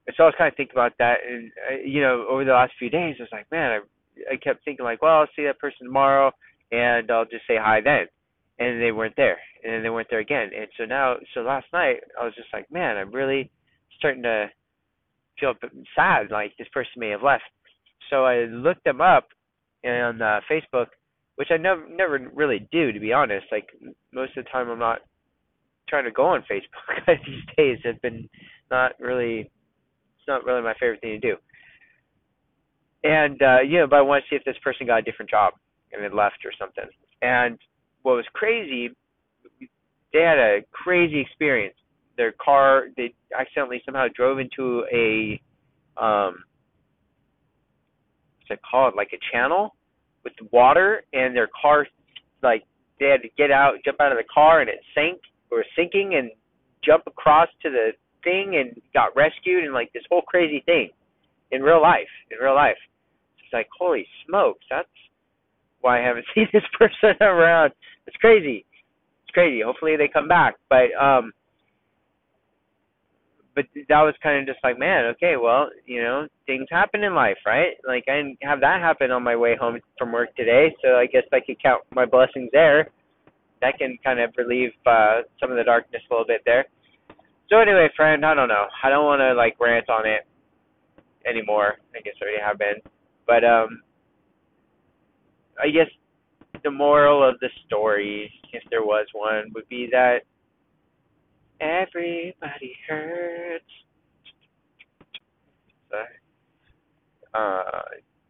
and 0.08 0.16
so 0.18 0.24
I 0.24 0.28
was 0.28 0.36
kind 0.38 0.52
of 0.52 0.58
thinking 0.58 0.76
about 0.76 0.94
that, 1.00 1.18
and 1.28 1.52
uh, 1.70 1.82
you 1.86 2.02
know, 2.02 2.26
over 2.30 2.46
the 2.46 2.52
last 2.52 2.74
few 2.78 2.90
days, 2.90 3.16
I 3.20 3.24
was 3.24 3.30
like, 3.32 3.50
man, 3.52 3.72
I 3.72 4.34
I 4.34 4.36
kept 4.36 4.64
thinking 4.66 4.86
like, 4.86 5.02
well, 5.02 5.20
I'll 5.20 5.34
see 5.36 5.46
that 5.46 5.60
person 5.60 5.86
tomorrow, 5.86 6.32
and 6.72 7.10
I'll 7.12 7.26
just 7.26 7.48
say 7.48 7.58
hi 7.60 7.82
then 7.82 8.08
and 8.62 8.80
they 8.80 8.92
weren't 8.92 9.16
there, 9.18 9.40
and 9.64 9.74
then 9.74 9.82
they 9.82 9.90
weren't 9.90 10.08
there 10.12 10.20
again. 10.20 10.52
And 10.56 10.68
so 10.78 10.86
now, 10.86 11.16
so 11.34 11.42
last 11.42 11.66
night, 11.74 11.98
I 12.20 12.24
was 12.24 12.36
just 12.36 12.50
like, 12.54 12.72
man, 12.72 12.96
I'm 12.96 13.12
really 13.12 13.50
starting 13.98 14.22
to 14.22 14.48
feel 15.40 15.54
sad, 15.96 16.30
like 16.30 16.54
this 16.58 16.68
person 16.72 16.92
may 16.98 17.10
have 17.10 17.24
left. 17.24 17.44
So 18.12 18.24
I 18.24 18.46
looked 18.46 18.84
them 18.84 19.02
up 19.02 19.30
on 19.84 20.22
uh, 20.22 20.42
Facebook, 20.50 20.88
which 21.38 21.48
I 21.50 21.58
never 21.58 21.88
never 21.90 22.30
really 22.36 22.68
do, 22.72 22.92
to 22.92 23.00
be 23.00 23.12
honest. 23.12 23.48
Like 23.52 23.68
most 24.14 24.38
of 24.38 24.44
the 24.44 24.50
time, 24.52 24.70
I'm 24.70 24.78
not 24.78 25.00
trying 25.90 26.06
to 26.06 26.12
go 26.12 26.28
on 26.28 26.42
Facebook 26.42 27.06
these 27.26 27.44
days. 27.58 27.80
It's 27.84 28.00
been 28.02 28.30
not 28.70 28.92
really, 29.00 29.40
it's 29.40 30.28
not 30.28 30.46
really 30.46 30.62
my 30.62 30.76
favorite 30.80 31.02
thing 31.02 31.20
to 31.20 31.32
do. 31.32 31.36
And 33.04 33.42
uh, 33.42 33.62
you 33.62 33.80
know, 33.80 33.88
but 33.88 33.96
I 33.96 34.02
want 34.02 34.24
to 34.24 34.30
see 34.30 34.36
if 34.36 34.44
this 34.44 34.62
person 34.64 34.86
got 34.86 35.00
a 35.00 35.02
different 35.02 35.32
job 35.32 35.54
and 35.94 36.04
had 36.04 36.14
left 36.14 36.46
or 36.46 36.52
something. 36.60 36.86
And 37.22 37.58
what 38.04 38.16
was 38.16 38.26
crazy, 38.34 38.90
they 40.14 40.22
had 40.22 40.38
a 40.38 40.60
crazy 40.72 41.20
experience. 41.20 41.76
Their 42.18 42.34
car, 42.34 42.88
they 42.98 43.14
accidentally 43.38 43.82
somehow 43.86 44.08
drove 44.14 44.40
into 44.40 44.84
a, 44.92 45.42
um, 46.02 46.44
what's 48.40 48.52
it 48.52 48.60
called, 48.70 48.96
like 48.96 49.12
a 49.14 49.20
channel 49.32 49.76
with 50.24 50.34
water, 50.52 51.04
and 51.14 51.36
their 51.36 51.50
car, 51.60 51.88
like, 52.44 52.64
they 53.00 53.08
had 53.08 53.22
to 53.24 53.30
get 53.38 53.50
out, 53.50 53.76
jump 53.84 54.00
out 54.00 54.12
of 54.12 54.18
the 54.18 54.28
car, 54.32 54.62
and 54.62 54.70
it 54.70 54.80
sank, 54.94 55.20
or 55.52 55.64
sinking, 55.76 56.16
and 56.16 56.30
jump 56.84 57.04
across 57.08 57.48
to 57.64 57.70
the 57.70 57.92
thing, 58.24 58.56
and 58.58 58.80
got 58.94 59.16
rescued, 59.16 59.64
and 59.64 59.74
like 59.74 59.92
this 59.94 60.04
whole 60.12 60.22
crazy 60.22 60.62
thing 60.66 60.90
in 61.52 61.64
real 61.64 61.82
life, 61.82 62.10
in 62.30 62.38
real 62.38 62.54
life. 62.54 62.78
It's 63.40 63.54
like, 63.54 63.68
holy 63.76 64.06
smokes, 64.28 64.64
that's 64.70 64.88
why 65.82 66.02
I 66.02 66.08
haven't 66.08 66.26
seen 66.36 66.48
this 66.54 66.64
person 66.78 67.16
around. 67.22 67.72
It's 68.08 68.18
crazy. 68.18 68.66
It's 69.24 69.34
crazy. 69.34 69.62
Hopefully 69.62 69.96
they 69.98 70.08
come 70.08 70.28
back. 70.28 70.56
But 70.70 70.94
um 71.00 71.34
but 73.54 73.66
that 73.90 74.02
was 74.02 74.16
kind 74.24 74.40
of 74.40 74.48
just 74.48 74.64
like, 74.64 74.80
man, 74.80 75.06
okay, 75.08 75.36
well, 75.36 75.70
you 75.86 76.02
know, 76.02 76.26
things 76.48 76.68
happen 76.72 77.04
in 77.04 77.14
life, 77.14 77.38
right? 77.46 77.76
Like 77.86 78.06
I 78.08 78.16
didn't 78.16 78.38
have 78.42 78.62
that 78.62 78.80
happen 78.82 79.12
on 79.12 79.24
my 79.24 79.36
way 79.36 79.58
home 79.60 79.78
from 79.98 80.14
work 80.14 80.34
today, 80.38 80.74
so 80.82 80.96
I 80.96 81.06
guess 81.06 81.24
I 81.34 81.40
could 81.46 81.62
count 81.62 81.84
my 81.94 82.06
blessings 82.06 82.50
there. 82.54 82.90
That 83.62 83.78
can 83.78 83.98
kind 84.04 84.20
of 84.20 84.32
relieve 84.38 84.72
uh 84.86 85.22
some 85.40 85.52
of 85.52 85.58
the 85.58 85.64
darkness 85.64 86.02
a 86.10 86.14
little 86.14 86.26
bit 86.26 86.42
there. 86.46 86.66
So 87.50 87.60
anyway, 87.60 87.90
friend, 87.96 88.26
I 88.26 88.34
don't 88.34 88.48
know. 88.48 88.66
I 88.84 88.90
don't 88.90 89.06
want 89.06 89.20
to 89.20 89.34
like 89.34 89.60
rant 89.60 89.90
on 89.90 90.08
it 90.08 90.26
anymore. 91.28 91.76
I 91.94 92.00
guess 92.00 92.14
I 92.22 92.24
already 92.24 92.42
have 92.42 92.58
been. 92.58 92.80
But 93.28 93.44
um 93.44 93.82
I 95.60 95.70
guess 95.70 95.88
the 96.64 96.72
moral 96.72 97.28
of 97.28 97.40
the 97.40 97.50
story, 97.66 98.32
if 98.54 98.64
there 98.70 98.84
was 98.84 99.08
one, 99.14 99.52
would 99.54 99.68
be 99.70 99.88
that 99.92 100.20
everybody 101.60 102.76
hurts. 102.88 103.66
Uh, 107.34 107.62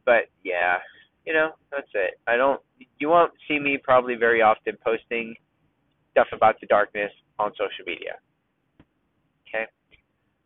but 0.06 0.30
yeah, 0.44 0.78
you 1.26 1.34
know, 1.34 1.52
that's 1.72 1.88
it. 1.94 2.20
I 2.28 2.36
don't. 2.36 2.62
You 3.00 3.10
won't 3.10 3.32
see 3.48 3.60
me 3.60 3.80
probably 3.82 4.16
very 4.16 4.42
often 4.42 4.78
posting 4.84 5.36
stuff 6.12 6.28
about 6.34 6.60
the 6.60 6.68
darkness 6.68 7.12
on 7.40 7.52
social 7.52 7.86
media. 7.86 8.16
Okay, 9.48 9.66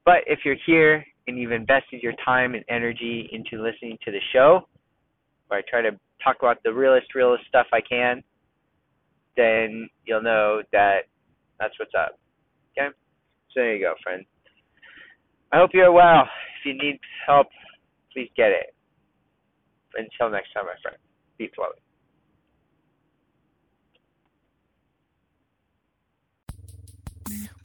but 0.05 0.17
if 0.27 0.39
you're 0.45 0.57
here 0.65 1.05
and 1.27 1.38
you've 1.38 1.51
invested 1.51 2.01
your 2.01 2.13
time 2.23 2.53
and 2.53 2.63
energy 2.69 3.29
into 3.31 3.63
listening 3.63 3.97
to 4.05 4.11
the 4.11 4.19
show, 4.31 4.67
where 5.47 5.59
I 5.59 5.63
try 5.69 5.81
to 5.81 5.97
talk 6.25 6.38
about 6.39 6.57
the 6.63 6.73
realest, 6.73 7.13
realest 7.15 7.45
stuff 7.47 7.67
I 7.71 7.81
can, 7.81 8.23
then 9.38 9.88
you'll 10.05 10.23
know 10.23 10.61
that 10.71 11.01
that's 11.59 11.77
what's 11.79 11.93
up. 11.97 12.19
Okay? 12.77 12.89
So 13.51 13.61
there 13.61 13.75
you 13.75 13.85
go, 13.85 13.93
friend. 14.03 14.25
I 15.53 15.57
hope 15.57 15.69
you're 15.73 15.91
well. 15.91 16.23
If 16.59 16.65
you 16.65 16.73
need 16.73 16.99
help, 17.25 17.47
please 18.11 18.29
get 18.35 18.49
it. 18.49 18.73
Until 19.95 20.31
next 20.31 20.51
time, 20.53 20.65
my 20.65 20.75
friend, 20.81 20.97
be 21.38 21.49
flowing. 21.55 21.84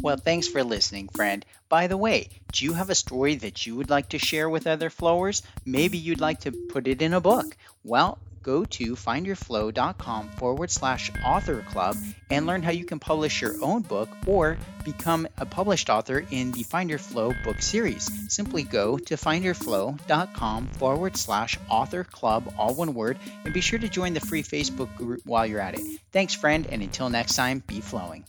Well, 0.02 0.16
thanks 0.16 0.48
for 0.48 0.64
listening, 0.64 1.08
friend. 1.08 1.44
By 1.68 1.86
the 1.86 1.96
way, 1.96 2.30
do 2.52 2.64
you 2.64 2.72
have 2.72 2.88
a 2.88 2.94
story 2.94 3.34
that 3.36 3.66
you 3.66 3.76
would 3.76 3.90
like 3.90 4.10
to 4.10 4.18
share 4.18 4.48
with 4.48 4.66
other 4.66 4.88
flowers? 4.88 5.42
Maybe 5.66 5.98
you'd 5.98 6.20
like 6.20 6.40
to 6.40 6.52
put 6.52 6.88
it 6.88 7.02
in 7.02 7.12
a 7.12 7.20
book. 7.20 7.54
Well, 7.84 8.18
go 8.42 8.64
to 8.64 8.96
findyourflow.com 8.96 10.30
forward 10.30 10.70
slash 10.70 11.12
author 11.22 11.62
club 11.68 11.96
and 12.30 12.46
learn 12.46 12.62
how 12.62 12.70
you 12.70 12.86
can 12.86 12.98
publish 12.98 13.42
your 13.42 13.62
own 13.62 13.82
book 13.82 14.08
or 14.26 14.56
become 14.84 15.28
a 15.36 15.44
published 15.44 15.90
author 15.90 16.24
in 16.30 16.52
the 16.52 16.62
Find 16.62 16.88
Your 16.88 16.98
Flow 16.98 17.34
book 17.44 17.60
series. 17.60 18.10
Simply 18.32 18.62
go 18.62 18.96
to 18.96 19.16
findyourflow.com 19.16 20.66
forward 20.68 21.18
slash 21.18 21.58
author 21.68 22.04
club, 22.04 22.54
all 22.56 22.74
one 22.74 22.94
word, 22.94 23.18
and 23.44 23.52
be 23.52 23.60
sure 23.60 23.78
to 23.78 23.88
join 23.88 24.14
the 24.14 24.20
free 24.20 24.42
Facebook 24.42 24.96
group 24.96 25.20
while 25.26 25.44
you're 25.44 25.60
at 25.60 25.74
it. 25.74 26.00
Thanks, 26.10 26.32
friend, 26.32 26.66
and 26.70 26.82
until 26.82 27.10
next 27.10 27.36
time, 27.36 27.62
be 27.66 27.82
flowing. 27.82 28.24